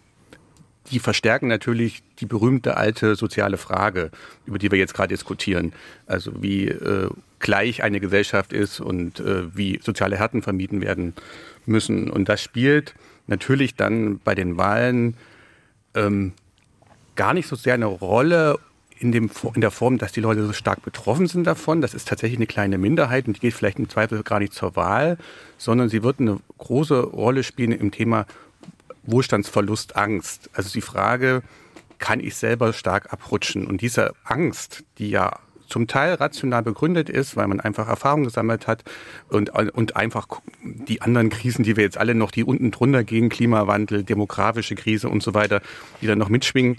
[0.90, 4.10] die verstärken natürlich die berühmte alte soziale Frage,
[4.46, 5.72] über die wir jetzt gerade diskutieren.
[6.06, 11.14] Also wie äh, gleich eine Gesellschaft ist und äh, wie soziale Härten vermieden werden
[11.66, 12.10] müssen.
[12.10, 12.94] Und das spielt
[13.26, 15.16] natürlich dann bei den Wahlen
[15.94, 16.32] ähm,
[17.16, 18.58] gar nicht so sehr eine Rolle
[18.98, 21.80] in, dem, in der Form, dass die Leute so stark betroffen sind davon.
[21.80, 24.76] Das ist tatsächlich eine kleine Minderheit und die geht vielleicht im Zweifel gar nicht zur
[24.76, 25.18] Wahl,
[25.58, 28.26] sondern sie wird eine große Rolle spielen im Thema
[29.06, 30.50] Wohlstandsverlust, Angst.
[30.52, 31.42] Also die Frage,
[31.98, 33.66] kann ich selber stark abrutschen?
[33.66, 35.38] Und diese Angst, die ja
[35.68, 38.84] zum Teil rational begründet ist, weil man einfach Erfahrung gesammelt hat
[39.28, 40.28] und, und einfach
[40.62, 45.08] die anderen Krisen, die wir jetzt alle noch, die unten drunter gehen, Klimawandel, demografische Krise
[45.08, 45.60] und so weiter,
[46.00, 46.78] die dann noch mitschwingen,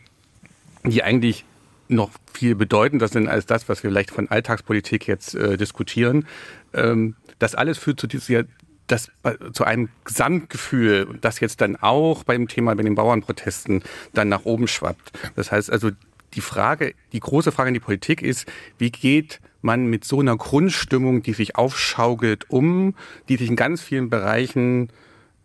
[0.86, 1.46] die eigentlich
[1.90, 6.28] noch viel bedeutender sind als das, was wir vielleicht von Alltagspolitik jetzt äh, diskutieren.
[6.74, 8.44] Ähm, das alles führt zu dieser
[8.88, 9.12] das
[9.54, 13.84] zu einem Gesamtgefühl, das jetzt dann auch beim Thema bei den Bauernprotesten
[14.14, 15.12] dann nach oben schwappt.
[15.36, 15.92] Das heißt also,
[16.34, 20.38] die Frage, die große Frage in die Politik ist, wie geht man mit so einer
[20.38, 22.96] Grundstimmung, die sich aufschaukelt, um,
[23.28, 24.90] die sich in ganz vielen Bereichen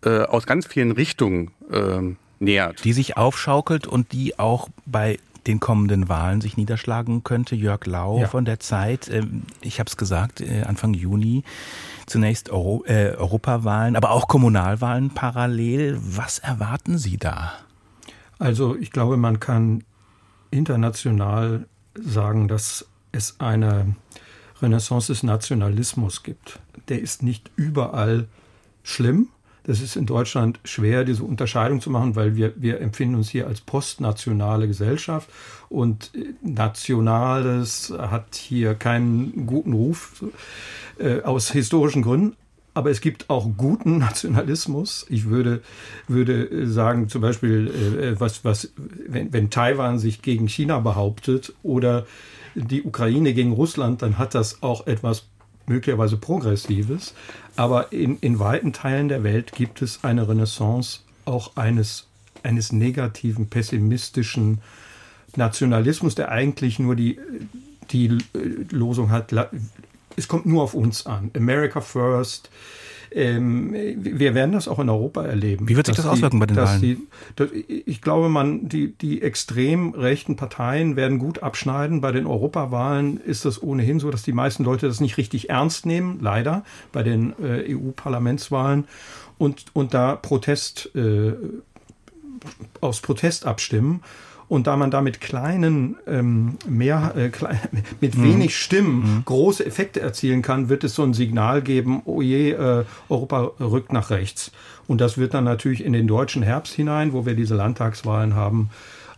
[0.04, 2.84] äh, aus ganz vielen Richtungen äh, nähert.
[2.84, 7.54] Die sich aufschaukelt und die auch bei den kommenden Wahlen sich niederschlagen könnte.
[7.54, 8.28] Jörg Lau ja.
[8.28, 11.44] von der Zeit, ähm, ich habe es gesagt, äh, Anfang Juni
[12.06, 15.98] zunächst Euro, äh, Europawahlen, aber auch Kommunalwahlen parallel.
[16.00, 17.52] Was erwarten Sie da?
[18.38, 19.84] Also ich glaube, man kann
[20.50, 23.94] international sagen, dass es eine
[24.60, 26.60] Renaissance des Nationalismus gibt.
[26.88, 28.28] Der ist nicht überall
[28.82, 29.28] schlimm,
[29.64, 33.46] Das ist in Deutschland schwer, diese Unterscheidung zu machen, weil wir, wir empfinden uns hier
[33.46, 35.28] als postnationale Gesellschaft
[35.68, 36.10] und
[36.42, 40.24] Nationales hat hier keinen guten Ruf
[40.98, 42.36] äh, aus historischen Gründen.
[42.74, 45.06] Aber es gibt auch guten Nationalismus.
[45.10, 45.60] Ich würde,
[46.08, 52.06] würde sagen, zum Beispiel, äh, was, was, wenn, wenn Taiwan sich gegen China behauptet oder
[52.54, 55.24] die Ukraine gegen Russland, dann hat das auch etwas
[55.66, 57.14] möglicherweise Progressives.
[57.56, 62.06] Aber in, in weiten Teilen der Welt gibt es eine Renaissance auch eines,
[62.42, 64.60] eines negativen, pessimistischen
[65.36, 67.18] Nationalismus, der eigentlich nur die,
[67.90, 68.18] die
[68.70, 69.32] Losung hat,
[70.16, 71.30] es kommt nur auf uns an.
[71.36, 72.50] America first.
[73.14, 75.68] Ähm, wir werden das auch in Europa erleben.
[75.68, 76.80] Wie wird sich das auswirken bei den Wahlen?
[76.80, 76.98] Die,
[77.36, 82.00] dass, ich glaube, man, die, die extrem rechten Parteien werden gut abschneiden.
[82.00, 85.86] Bei den Europawahlen ist es ohnehin so, dass die meisten Leute das nicht richtig ernst
[85.86, 88.84] nehmen, leider, bei den äh, EU-Parlamentswahlen
[89.38, 91.32] und, und da Protest, äh,
[92.80, 94.02] aus Protest abstimmen.
[94.52, 97.58] Und da man da mit kleinen, ähm, mehr, äh, klein,
[98.02, 98.24] mit mhm.
[98.24, 99.22] wenig Stimmen mhm.
[99.24, 103.94] große Effekte erzielen kann, wird es so ein Signal geben, oh je, äh, Europa rückt
[103.94, 104.52] nach rechts.
[104.86, 108.68] Und das wird dann natürlich in den deutschen Herbst hinein, wo wir diese Landtagswahlen haben,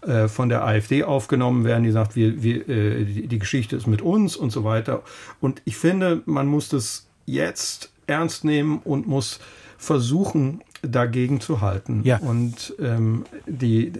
[0.03, 3.89] äh, von der AfD aufgenommen werden, die sagt, wir, wir, äh, die, die Geschichte ist
[3.89, 5.03] mit uns und so weiter.
[5.41, 9.41] Und ich finde, man muss das jetzt ernst nehmen und muss
[9.79, 12.03] versuchen, dagegen zu halten.
[12.05, 12.19] Ja.
[12.19, 13.93] Und ähm, die,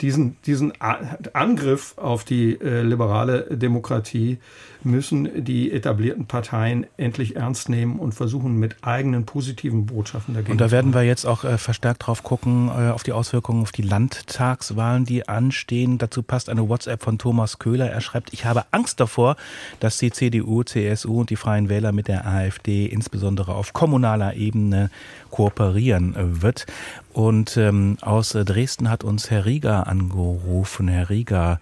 [0.00, 4.38] diesen, diesen Angriff auf die äh, liberale Demokratie
[4.84, 10.52] müssen die etablierten Parteien endlich ernst nehmen und versuchen mit eigenen positiven Botschaften dagegen.
[10.52, 13.72] Und da werden wir jetzt auch äh, verstärkt drauf gucken, äh, auf die Auswirkungen auf
[13.72, 15.98] die Landtagswahlen, die anstehen.
[15.98, 17.90] Dazu passt eine WhatsApp von Thomas Köhler.
[17.90, 19.36] Er schreibt, ich habe Angst davor,
[19.80, 24.90] dass die CDU, CSU und die Freien Wähler mit der AfD insbesondere auf kommunaler Ebene
[25.30, 26.66] kooperieren äh, wird.
[27.12, 30.86] Und ähm, aus Dresden hat uns Herr Rieger angerufen.
[30.88, 31.58] Herr Rieger,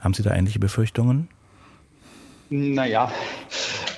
[0.00, 1.28] haben Sie da ähnliche Befürchtungen?
[2.50, 3.10] Naja,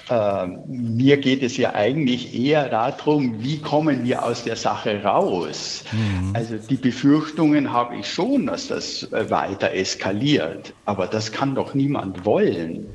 [0.09, 5.85] äh, mir geht es ja eigentlich eher darum, wie kommen wir aus der Sache raus.
[5.93, 6.31] Mhm.
[6.35, 11.75] Also die Befürchtungen habe ich schon, dass das äh, weiter eskaliert, aber das kann doch
[11.75, 12.87] niemand wollen.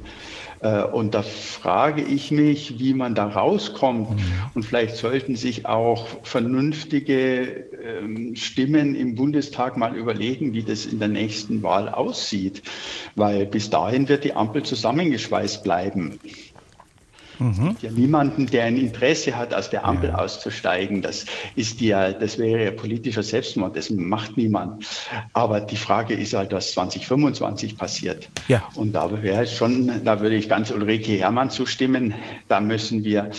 [0.61, 4.11] Äh, und da frage ich mich, wie man da rauskommt.
[4.11, 4.23] Mhm.
[4.53, 10.99] Und vielleicht sollten sich auch vernünftige ähm, Stimmen im Bundestag mal überlegen, wie das in
[10.99, 12.61] der nächsten Wahl aussieht.
[13.15, 16.19] Weil bis dahin wird die Ampel zusammengeschweißt bleiben.
[17.41, 17.75] Mhm.
[17.81, 20.15] Ja, niemanden, der ein Interesse hat, aus der Ampel ja.
[20.15, 21.01] auszusteigen.
[21.01, 21.25] Das
[21.55, 23.75] ist ja, das wäre ja politischer Selbstmord.
[23.75, 24.85] Das macht niemand.
[25.33, 28.29] Aber die Frage ist halt, was 2025 passiert.
[28.47, 28.63] Ja.
[28.75, 32.13] Und da wäre schon, da würde ich ganz Ulrike Herrmann zustimmen.
[32.47, 33.31] Da müssen wir,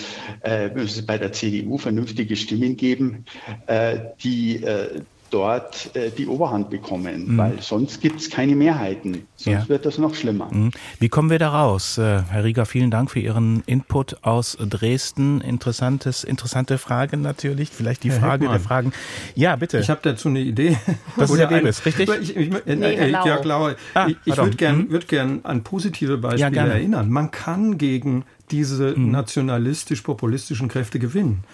[0.42, 3.24] äh, müssen es bei der CDU vernünftige Stimmen geben,
[3.66, 5.00] äh, die äh,
[5.32, 7.38] dort äh, die Oberhand bekommen, mhm.
[7.38, 9.26] weil sonst gibt es keine Mehrheiten.
[9.36, 9.68] Sonst ja.
[9.68, 10.48] wird das noch schlimmer.
[10.52, 10.70] Mhm.
[10.98, 11.98] Wie kommen wir da raus?
[11.98, 15.40] Äh, Herr Rieger, vielen Dank für Ihren Input aus Dresden.
[15.40, 17.70] Interessantes, interessante Frage natürlich.
[17.70, 18.52] Vielleicht die Herr Frage Heckmann.
[18.52, 18.92] der Fragen.
[19.34, 19.78] Ja, bitte.
[19.78, 20.76] Ich habe dazu eine Idee.
[21.16, 22.08] Das ist Herr Davis, richtig?
[22.08, 25.62] Ich, ich, äh, nee, äh, ja, glaube, ah, ich, ich würde gerne würd gern an
[25.62, 27.10] positive Beispiele ja, erinnern.
[27.10, 29.10] Man kann gegen diese mhm.
[29.10, 31.44] nationalistisch-populistischen Kräfte gewinnen.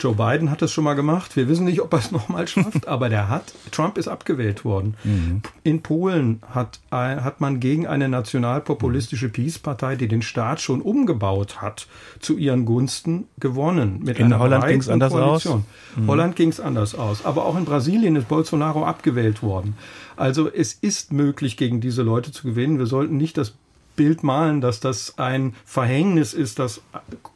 [0.00, 1.36] Joe Biden hat das schon mal gemacht.
[1.36, 3.52] Wir wissen nicht, ob er es nochmal schafft, aber der hat.
[3.70, 4.94] Trump ist abgewählt worden.
[5.04, 5.42] Mhm.
[5.62, 11.86] In Polen hat, hat man gegen eine nationalpopulistische Peace-Partei, die den Staat schon umgebaut hat,
[12.18, 14.00] zu ihren Gunsten gewonnen.
[14.02, 15.58] Mit in Holland ging es anders Koalition.
[15.58, 15.96] aus.
[15.96, 16.06] Mhm.
[16.08, 17.24] Holland ging es anders aus.
[17.24, 19.76] Aber auch in Brasilien ist Bolsonaro abgewählt worden.
[20.16, 22.78] Also es ist möglich, gegen diese Leute zu gewinnen.
[22.78, 23.54] Wir sollten nicht das
[24.00, 26.80] Bild malen, dass das ein Verhängnis ist, das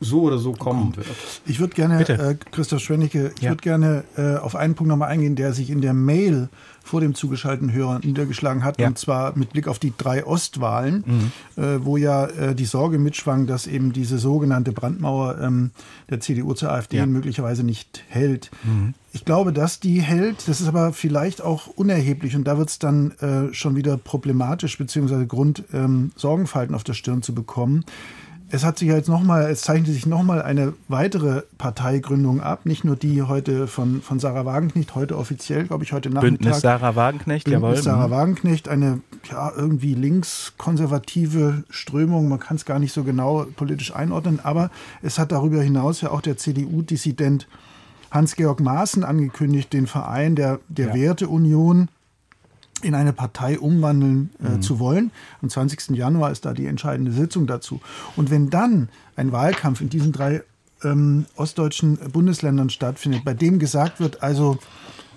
[0.00, 1.06] so oder so kommen wird.
[1.44, 3.50] Ich würde gerne, äh, Christoph Schwennicke, ich ja.
[3.50, 6.48] würde gerne äh, auf einen Punkt nochmal eingehen, der sich in der Mail
[6.84, 8.86] vor dem zugeschalteten Hörer niedergeschlagen hat, ja.
[8.86, 11.02] und zwar mit Blick auf die drei Ostwahlen,
[11.56, 11.62] mhm.
[11.62, 15.70] äh, wo ja äh, die Sorge mitschwang, dass eben diese sogenannte Brandmauer ähm,
[16.10, 17.06] der CDU zur AfD ja.
[17.06, 18.50] möglicherweise nicht hält.
[18.64, 18.94] Mhm.
[19.12, 22.78] Ich glaube, dass die hält, das ist aber vielleicht auch unerheblich und da wird es
[22.78, 27.84] dann äh, schon wieder problematisch, beziehungsweise Grund, ähm, Sorgenfalten auf der Stirn zu bekommen
[28.50, 32.84] es hat sich jetzt noch mal, es zeichnet sich nochmal eine weitere Parteigründung ab, nicht
[32.84, 36.40] nur die heute von, von Sarah Wagenknecht, heute offiziell, glaube ich, heute Nachmittag.
[36.40, 37.82] Bündnis Sarah Wagenknecht, Bündnis jawohl.
[37.82, 38.12] Sarah mhm.
[38.12, 44.40] Wagenknecht, eine ja, irgendwie linkskonservative Strömung, man kann es gar nicht so genau politisch einordnen,
[44.42, 44.70] aber
[45.02, 47.48] es hat darüber hinaus ja auch der CDU-Dissident
[48.10, 50.94] Hans-Georg Maaßen angekündigt, den Verein der, der ja.
[50.94, 51.88] Werteunion
[52.84, 54.62] in eine Partei umwandeln äh, mhm.
[54.62, 55.10] zu wollen.
[55.42, 55.96] Am 20.
[55.96, 57.80] Januar ist da die entscheidende Sitzung dazu.
[58.16, 60.42] Und wenn dann ein Wahlkampf in diesen drei
[60.82, 64.58] ähm, ostdeutschen Bundesländern stattfindet, bei dem gesagt wird, also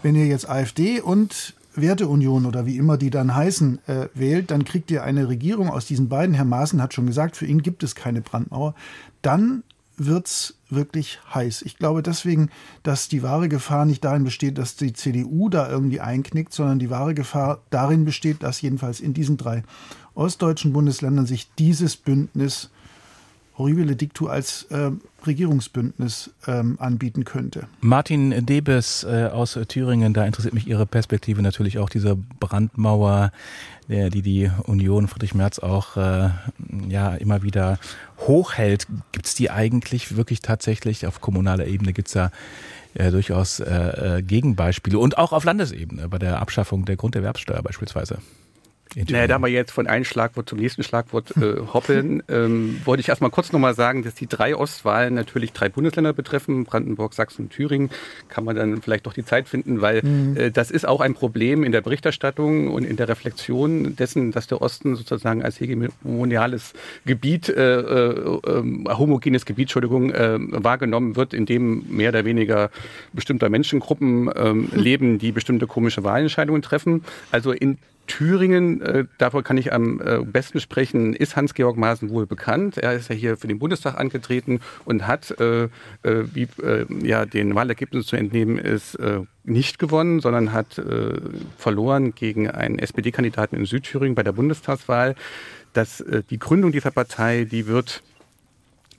[0.01, 4.65] wenn ihr jetzt AfD und Werteunion oder wie immer die dann heißen, äh, wählt, dann
[4.65, 6.33] kriegt ihr eine Regierung aus diesen beiden.
[6.33, 8.73] Herr Maaßen hat schon gesagt, für ihn gibt es keine Brandmauer.
[9.21, 9.63] Dann
[9.97, 11.63] wird's wirklich heiß.
[11.63, 12.49] Ich glaube deswegen,
[12.83, 16.89] dass die wahre Gefahr nicht darin besteht, dass die CDU da irgendwie einknickt, sondern die
[16.89, 19.63] wahre Gefahr darin besteht, dass jedenfalls in diesen drei
[20.13, 22.69] ostdeutschen Bundesländern sich dieses Bündnis
[23.57, 24.91] horribile Dictu als äh,
[25.25, 27.67] Regierungsbündnis ähm, anbieten könnte.
[27.81, 33.31] Martin Debes äh, aus Thüringen, da interessiert mich Ihre Perspektive natürlich auch, diese Brandmauer,
[33.87, 36.29] die die Union Friedrich Merz auch äh,
[36.89, 37.79] ja immer wieder
[38.19, 38.87] hochhält.
[39.11, 41.93] Gibt es die eigentlich wirklich tatsächlich auf kommunaler Ebene?
[41.93, 42.31] Gibt es da
[42.93, 48.19] äh, durchaus äh, äh, Gegenbeispiele und auch auf Landesebene bei der Abschaffung der Grunderwerbssteuer beispielsweise?
[48.95, 53.09] Naja, da wir jetzt von einem Schlagwort zum nächsten Schlagwort äh, hoppeln, ähm, wollte ich
[53.09, 57.49] erstmal kurz nochmal sagen, dass die drei Ostwahlen natürlich drei Bundesländer betreffen, Brandenburg, Sachsen und
[57.51, 57.89] Thüringen.
[58.29, 60.37] Kann man dann vielleicht doch die Zeit finden, weil mhm.
[60.37, 64.47] äh, das ist auch ein Problem in der Berichterstattung und in der Reflexion dessen, dass
[64.47, 66.73] der Osten sozusagen als hegemoniales
[67.05, 68.35] Gebiet, äh, äh,
[68.89, 72.69] homogenes Gebiet, Entschuldigung, äh, wahrgenommen wird, in dem mehr oder weniger
[73.13, 77.03] bestimmter Menschengruppen ähm, leben, die bestimmte komische Wahlentscheidungen treffen.
[77.31, 77.77] Also in
[78.07, 82.77] Thüringen, äh, davon kann ich am äh, besten sprechen, ist Hans-Georg Maaßen wohl bekannt.
[82.77, 85.69] Er ist ja hier für den Bundestag angetreten und hat, äh, äh,
[86.03, 91.13] wie äh, ja den Wahlergebnis zu entnehmen ist, äh, nicht gewonnen, sondern hat äh,
[91.57, 95.15] verloren gegen einen SPD-Kandidaten in Südthüringen bei der Bundestagswahl.
[95.73, 98.01] Dass äh, die Gründung dieser Partei, die wird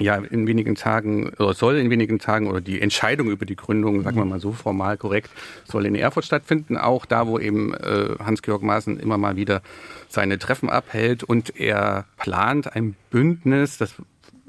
[0.00, 4.02] ja in wenigen Tagen oder soll in wenigen Tagen oder die Entscheidung über die Gründung,
[4.02, 5.30] sagen wir mal so formal korrekt,
[5.64, 6.76] soll in Erfurt stattfinden.
[6.76, 9.62] Auch da, wo eben äh, Hans-Georg Maaßen immer mal wieder
[10.08, 13.94] seine Treffen abhält und er plant ein Bündnis, das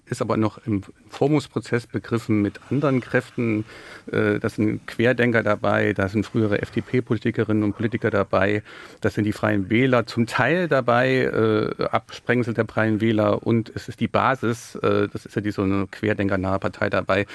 [0.10, 3.66] ist aber noch im Formungsprozess begriffen mit anderen Kräften.
[4.12, 8.64] Äh, da sind Querdenker dabei, da sind frühere FDP-Politikerinnen und Politiker dabei,
[9.02, 13.88] da sind die Freien Wähler zum Teil dabei, äh, Absprengsel der Freien Wähler und es
[13.88, 17.26] ist die Basis, äh, das ist ja die so eine querdenkernahe Partei dabei.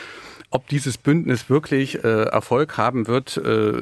[0.51, 3.41] Ob dieses Bündnis wirklich äh, Erfolg haben wird,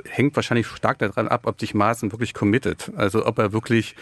[0.09, 2.91] hängt wahrscheinlich stark daran ab, ob sich Maaßen wirklich committet.
[2.97, 3.95] Also ob er wirklich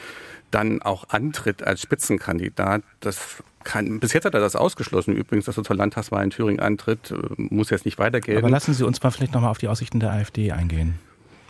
[0.50, 2.82] dann auch antritt als Spitzenkandidat.
[3.00, 6.60] Das kann, bis jetzt hat er das ausgeschlossen, übrigens, dass er zur Landtagswahl in Thüringen
[6.60, 7.10] antritt.
[7.10, 8.38] Äh, muss jetzt nicht weitergehen.
[8.38, 10.98] Aber lassen Sie uns mal vielleicht nochmal auf die Aussichten der AfD eingehen.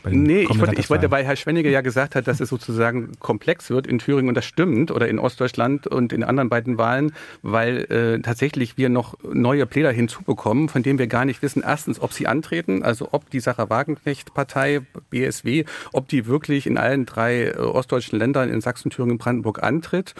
[0.08, 3.70] Nee, ich wollte, ich wollte, weil Herr Schwenniger ja gesagt hat, dass es sozusagen komplex
[3.70, 7.84] wird in Thüringen und das stimmt oder in Ostdeutschland und in anderen beiden Wahlen, weil
[7.90, 12.12] äh, tatsächlich wir noch neue Pläne hinzubekommen, von denen wir gar nicht wissen, erstens, ob
[12.12, 14.80] sie antreten, also ob die Sarah Wagenknecht-Partei,
[15.10, 20.14] BSW, ob die wirklich in allen drei äh, ostdeutschen Ländern in Sachsen, Thüringen, Brandenburg antritt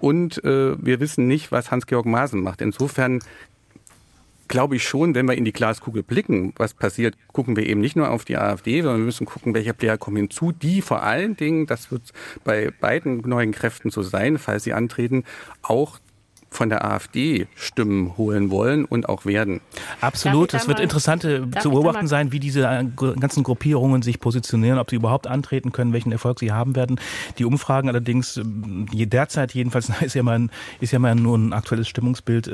[0.00, 2.60] und äh, wir wissen nicht, was Hans-Georg Maaßen macht.
[2.60, 3.20] Insofern
[4.48, 7.96] glaube ich schon, wenn wir in die Glaskugel blicken, was passiert, gucken wir eben nicht
[7.96, 11.36] nur auf die AfD, sondern wir müssen gucken, welche Player kommen hinzu, die vor allen
[11.36, 12.12] Dingen, das wird
[12.44, 15.24] bei beiden neuen Kräften so sein, falls sie antreten,
[15.62, 15.98] auch
[16.54, 19.60] von der AfD Stimmen holen wollen und auch werden.
[20.00, 20.54] Absolut.
[20.54, 22.84] Es wird interessant äh, zu beobachten sein, wie diese äh,
[23.18, 27.00] ganzen Gruppierungen sich positionieren, ob sie überhaupt antreten können, welchen Erfolg sie haben werden.
[27.38, 28.42] Die Umfragen allerdings, äh,
[29.06, 30.48] derzeit jedenfalls, ist ja mal,
[30.80, 32.50] ist ja mal nur ein aktuelles Stimmungsbild,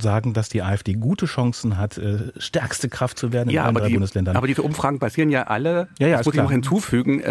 [0.00, 2.00] sagen, dass die AfD gute Chancen hat,
[2.36, 4.36] stärkste Kraft zu werden ja, in die, Bundesländern.
[4.36, 7.22] Aber diese Umfragen basieren ja alle, ja, ja, das muss ich noch hinzufügen,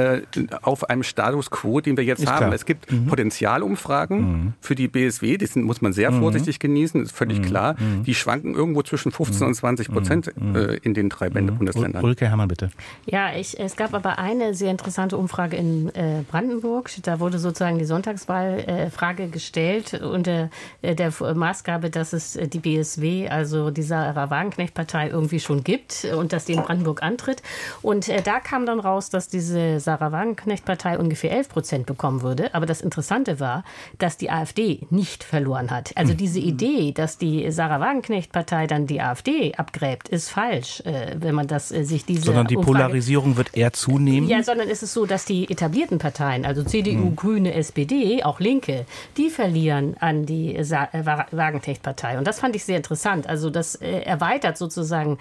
[0.62, 2.38] auf einem Status quo, den wir jetzt ist haben.
[2.38, 2.54] Klar.
[2.54, 3.08] Es gibt mhm.
[3.08, 4.54] Potenzialumfragen mhm.
[4.62, 6.20] für die BSW, die sind muss man sehr mhm.
[6.20, 7.44] vorsichtig genießen, ist völlig mhm.
[7.44, 7.76] klar.
[7.80, 8.04] Mhm.
[8.04, 12.04] Die schwanken irgendwo zwischen 15 und 20 Prozent äh, in den drei Bundesländern.
[12.04, 12.72] Ulrike Herrmann, bitte.
[13.06, 16.90] Ja, ich, es gab aber eine sehr interessante Umfrage in äh, Brandenburg.
[17.04, 20.50] Da wurde sozusagen die Sonntagswahlfrage äh, gestellt unter
[20.82, 26.34] äh, der Maßgabe, dass es die BSW, also die Sarah Wagenknecht-Partei, irgendwie schon gibt und
[26.34, 27.42] dass die in Brandenburg antritt.
[27.82, 32.54] Und äh, da kam dann raus, dass diese Sarah Wagenknecht-Partei ungefähr 11 Prozent bekommen würde.
[32.54, 33.64] Aber das Interessante war,
[34.00, 35.92] dass die AfD nicht verloren verloren hat.
[35.96, 36.48] Also diese mhm.
[36.48, 41.72] Idee, dass die Sarah Wagenknecht-Partei dann die AfD abgräbt, ist falsch, äh, wenn man das
[41.72, 42.24] äh, sich diese.
[42.24, 44.28] Sondern die Umfrage Polarisierung wird eher zunehmen.
[44.28, 47.16] Ja, sondern ist es so, dass die etablierten Parteien, also CDU, mhm.
[47.16, 48.86] Grüne, SPD, auch Linke,
[49.18, 52.18] die verlieren an die äh, Wagenknecht-Partei.
[52.18, 53.28] Und das fand ich sehr interessant.
[53.28, 55.18] Also das erweitert sozusagen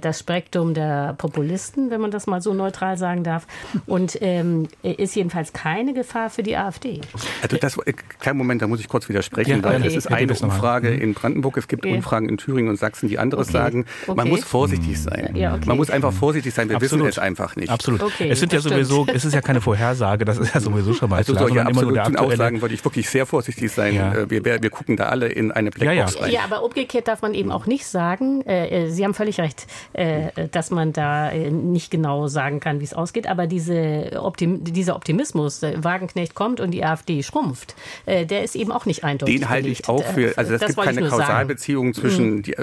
[0.00, 3.46] das Spektrum der Populisten, wenn man das mal so neutral sagen darf.
[3.86, 7.00] Und ähm, ist jedenfalls keine Gefahr für die AfD.
[7.42, 7.78] Also das,
[8.18, 9.62] kleinen Moment, da muss ich kurz widersprechen.
[9.62, 11.94] Ja, es ist eine Umfrage in Brandenburg, es gibt okay.
[11.94, 13.58] Umfragen in Thüringen und Sachsen, die anderes okay.
[13.58, 13.86] sagen.
[14.06, 14.28] Man okay.
[14.28, 15.34] muss vorsichtig sein.
[15.34, 16.68] Ja, man muss einfach vorsichtig sein.
[16.68, 17.06] Wir Absolut.
[17.06, 17.70] wissen es einfach nicht.
[17.70, 18.02] Absolut.
[18.20, 21.16] es sind ja sowieso, es ist ja keine Vorhersage, das ist ja sowieso schon mal
[21.16, 21.48] also klar.
[21.48, 23.94] solche absoluten Aussagen würde ich wirklich sehr vorsichtig sein.
[23.94, 24.14] Ja.
[24.14, 26.32] Äh, wir, wir, gucken da alle in eine Blackbox ja, rein.
[26.32, 30.48] Ja, aber umgekehrt darf man eben auch nicht sagen, äh, Sie haben völlig recht, äh,
[30.50, 34.96] dass man da äh, nicht genau sagen kann, wie es ausgeht, aber diese Optim dieser
[34.96, 37.74] Optimismus, äh, Wagenknecht kommt und die AfD schrumpft,
[38.06, 39.40] äh, der ist eben auch nicht eindeutig.
[39.40, 42.42] Den halte ich auch für, also es gibt keine Kausalbeziehung zwischen mhm.
[42.42, 42.54] die,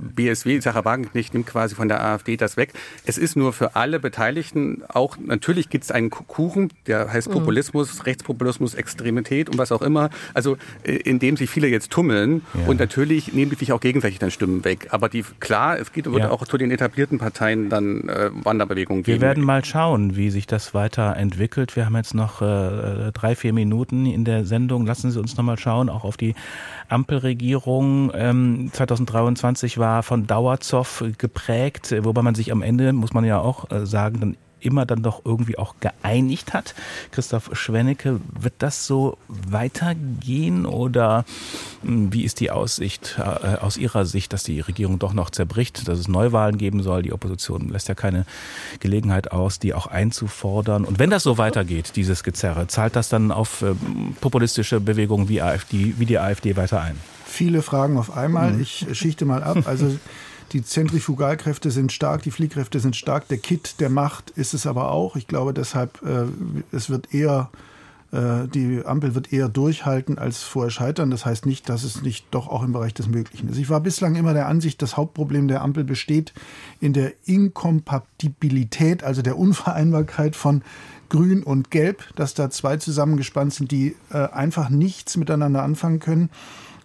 [0.00, 2.72] BSW, Sarah Wagenknecht nimmt quasi von der AfD das weg.
[3.04, 7.32] Es ist nur für alle Beteiligten auch, natürlich gibt es einen Kuchen, der heißt mhm.
[7.32, 8.02] Populismus, mhm.
[8.02, 12.68] Rechtspopulismus, Extremität und was auch immer, also in dem sich viele jetzt tummeln ja.
[12.68, 14.88] und natürlich nehmen die sich auch gegenseitig dann Stimmen weg.
[14.90, 16.30] Aber die, klar, es geht ja.
[16.30, 19.20] auch zu den etablierten Parteien dann äh, Wanderbewegungen geben.
[19.20, 21.76] Wir werden mal schauen, wie sich das weiterentwickelt.
[21.76, 24.86] Wir haben jetzt noch äh, drei, vier Minuten in der Sendung.
[24.86, 26.27] Lassen Sie uns noch mal schauen, auch auf die
[26.88, 28.10] Ampelregierung.
[28.14, 33.70] Ähm, 2023 war von Dauerzoff geprägt, wobei man sich am Ende, muss man ja auch
[33.70, 36.74] äh, sagen, dann immer dann doch irgendwie auch geeinigt hat.
[37.10, 41.24] Christoph Schwennecke, wird das so weitergehen oder
[41.82, 45.88] hm, wie ist die Aussicht äh, aus Ihrer Sicht, dass die Regierung doch noch zerbricht,
[45.88, 47.02] dass es Neuwahlen geben soll?
[47.02, 48.26] Die Opposition lässt ja keine
[48.80, 50.84] Gelegenheit aus, die auch einzufordern.
[50.84, 55.42] Und wenn das so weitergeht, dieses Gezerre, zahlt das dann auf ähm, populistische Bewegungen wie,
[55.42, 56.96] AfD, wie die AfD weiter ein?
[57.26, 58.52] Viele Fragen auf einmal.
[58.52, 58.62] Mhm.
[58.62, 59.58] Ich schichte mal ab.
[59.66, 59.98] Also
[60.52, 63.28] die Zentrifugalkräfte sind stark, die Fliehkräfte sind stark.
[63.28, 65.16] Der Kit der Macht ist es aber auch.
[65.16, 66.26] Ich glaube deshalb, äh,
[66.72, 67.50] es wird eher
[68.10, 71.10] äh, die Ampel wird eher durchhalten als vorher scheitern.
[71.10, 73.58] Das heißt nicht, dass es nicht doch auch im Bereich des Möglichen ist.
[73.58, 76.32] Ich war bislang immer der Ansicht, das Hauptproblem der Ampel besteht
[76.80, 80.62] in der Inkompatibilität, also der Unvereinbarkeit von
[81.10, 86.30] Grün und Gelb, dass da zwei zusammengespannt sind, die äh, einfach nichts miteinander anfangen können.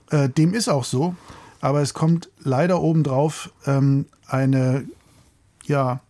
[0.09, 1.15] Äh, dem ist auch so.
[1.63, 4.83] Aber es kommt leider obendrauf ähm, eine,
[5.65, 6.01] ja,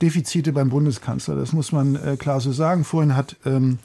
[0.00, 1.36] Defizite beim Bundeskanzler.
[1.36, 2.84] Das muss man äh, klar so sagen.
[2.84, 3.78] Vorhin hat ähm,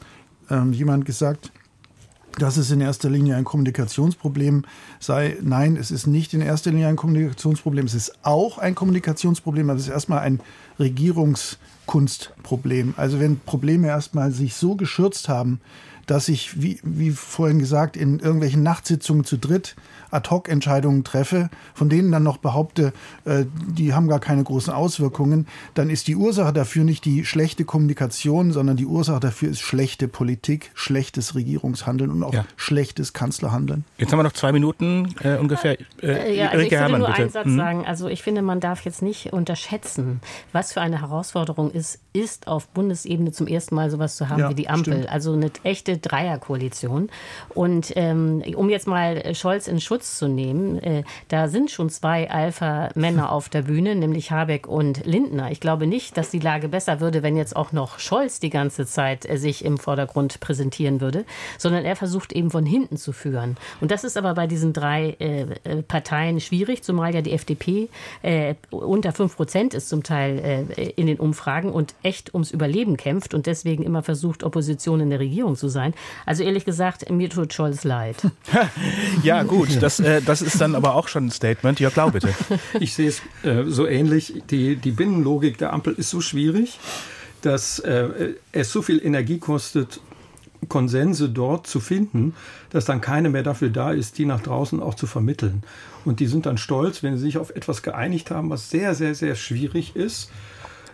[0.50, 1.52] ähm, jemand gesagt,
[2.38, 4.64] dass es in erster Linie ein Kommunikationsproblem
[5.02, 5.36] sei.
[5.42, 7.86] Nein, es ist nicht in erster Linie ein Kommunikationsproblem.
[7.86, 10.40] Es ist auch ein Kommunikationsproblem, aber es ist erstmal ein
[10.80, 12.94] Regierungskunstproblem.
[12.96, 15.60] Also wenn Probleme erstmal sich so geschürzt haben,
[16.10, 19.76] dass ich, wie, wie vorhin gesagt, in irgendwelchen Nachtsitzungen zu dritt
[20.12, 22.94] Ad-Hoc-Entscheidungen treffe, von denen dann noch behaupte,
[23.26, 27.66] äh, die haben gar keine großen Auswirkungen, dann ist die Ursache dafür nicht die schlechte
[27.66, 32.46] Kommunikation, sondern die Ursache dafür ist schlechte Politik, schlechtes Regierungshandeln und auch ja.
[32.56, 33.86] schlechtes Kanzlerhandeln.
[33.98, 35.78] Jetzt haben wir noch zwei Minuten äh, ungefähr.
[36.02, 37.22] Äh, ja, also ich würde nur bitte.
[37.22, 37.58] einen Satz mhm.
[37.58, 37.86] sagen.
[37.86, 40.22] Also ich finde, man darf jetzt nicht unterschätzen,
[40.54, 44.50] was für eine Herausforderung ist, ist auf Bundesebene zum ersten Mal sowas zu haben ja,
[44.50, 44.94] wie die Ampel.
[44.94, 45.10] Stimmt.
[45.10, 47.10] Also eine echte Dreierkoalition.
[47.50, 50.82] Und ähm, um jetzt mal Scholz in Schutz Schutz zu nehmen.
[50.82, 55.52] Äh, da sind schon zwei Alpha-Männer auf der Bühne, nämlich Habeck und Lindner.
[55.52, 58.86] Ich glaube nicht, dass die Lage besser würde, wenn jetzt auch noch Scholz die ganze
[58.86, 61.26] Zeit äh, sich im Vordergrund präsentieren würde,
[61.58, 63.58] sondern er versucht eben von hinten zu führen.
[63.82, 67.90] Und das ist aber bei diesen drei äh, Parteien schwierig, zumal ja die FDP
[68.70, 73.46] unter 5 Prozent ist zum Teil in den Umfragen und echt ums Überleben kämpft und
[73.46, 75.94] deswegen immer versucht, Opposition in der Regierung zu sein.
[76.26, 78.18] Also ehrlich gesagt, mir tut Scholz leid.
[79.24, 81.80] ja, gut, das äh, das ist dann aber auch schon ein Statement.
[81.80, 82.34] Ja, klar, bitte.
[82.80, 84.44] Ich sehe es äh, so ähnlich.
[84.50, 86.80] Die, die Binnenlogik der Ampel ist so schwierig,
[87.42, 90.00] dass äh, es so viel Energie kostet,
[90.68, 92.36] Konsense dort zu finden,
[92.70, 95.64] dass dann keine mehr dafür da ist, die nach draußen auch zu vermitteln.
[96.06, 99.16] Und die sind dann stolz, wenn sie sich auf etwas geeinigt haben, was sehr, sehr,
[99.16, 100.32] sehr schwierig ist,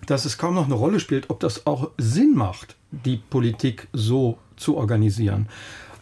[0.05, 4.37] dass es kaum noch eine Rolle spielt, ob das auch Sinn macht, die Politik so
[4.55, 5.47] zu organisieren.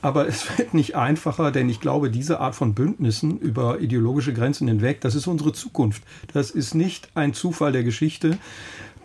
[0.04, 4.68] Aber es wird nicht einfacher, denn ich glaube, diese Art von Bündnissen über ideologische Grenzen
[4.68, 6.04] hinweg, das ist unsere Zukunft.
[6.34, 8.38] Das ist nicht ein Zufall der Geschichte.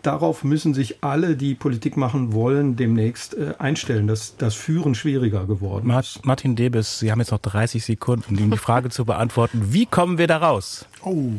[0.01, 4.07] Darauf müssen sich alle, die Politik machen wollen, demnächst äh, einstellen.
[4.07, 6.25] dass das Führen schwieriger geworden ist.
[6.25, 9.73] Martin Debes, Sie haben jetzt noch 30 Sekunden, um die Frage zu beantworten.
[9.73, 10.85] Wie kommen wir da raus?
[11.03, 11.31] Oh.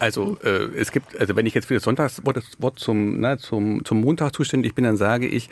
[0.00, 4.00] Also äh, es gibt, also wenn ich jetzt für das Sonntagswort zum, na, zum, zum
[4.00, 5.48] Montag zuständig bin, dann sage ich,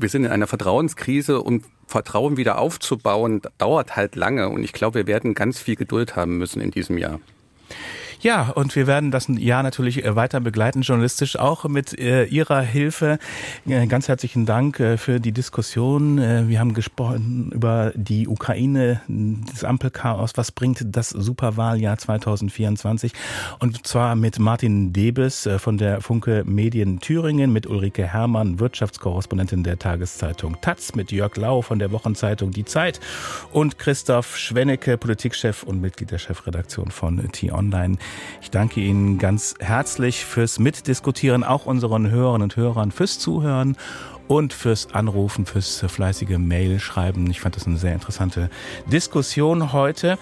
[0.00, 4.48] wir sind in einer Vertrauenskrise und Vertrauen wieder aufzubauen, dauert halt lange.
[4.48, 7.20] Und ich glaube, wir werden ganz viel Geduld haben müssen in diesem Jahr.
[8.20, 12.62] Ja, und wir werden das Jahr natürlich äh, weiter begleiten, journalistisch auch mit äh, Ihrer
[12.62, 13.20] Hilfe.
[13.64, 16.18] Äh, ganz herzlichen Dank äh, für die Diskussion.
[16.18, 20.32] Äh, wir haben gesprochen über die Ukraine, das Ampelchaos.
[20.34, 23.12] Was bringt das Superwahljahr 2024?
[23.60, 29.62] Und zwar mit Martin Debes äh, von der Funke Medien Thüringen, mit Ulrike Herrmann, Wirtschaftskorrespondentin
[29.62, 32.98] der Tageszeitung Taz, mit Jörg Lau von der Wochenzeitung Die Zeit
[33.52, 37.96] und Christoph Schwennecke, Politikchef und Mitglied der Chefredaktion von T-Online.
[38.40, 43.76] Ich danke Ihnen ganz herzlich fürs Mitdiskutieren, auch unseren Hörern und Hörern fürs Zuhören
[44.28, 47.28] und fürs Anrufen, fürs fleißige Mail schreiben.
[47.30, 48.50] Ich fand das eine sehr interessante
[48.86, 50.18] Diskussion heute.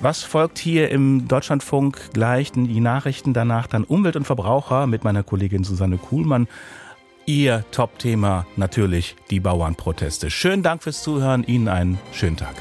[0.00, 2.52] Was folgt hier im Deutschlandfunk gleich?
[2.52, 6.48] Die Nachrichten danach dann Umwelt und Verbraucher mit meiner Kollegin Susanne Kuhlmann.
[7.26, 10.30] Ihr Top-Thema natürlich die Bauernproteste.
[10.30, 11.44] Schönen Dank fürs Zuhören.
[11.44, 12.54] Ihnen einen schönen Tag.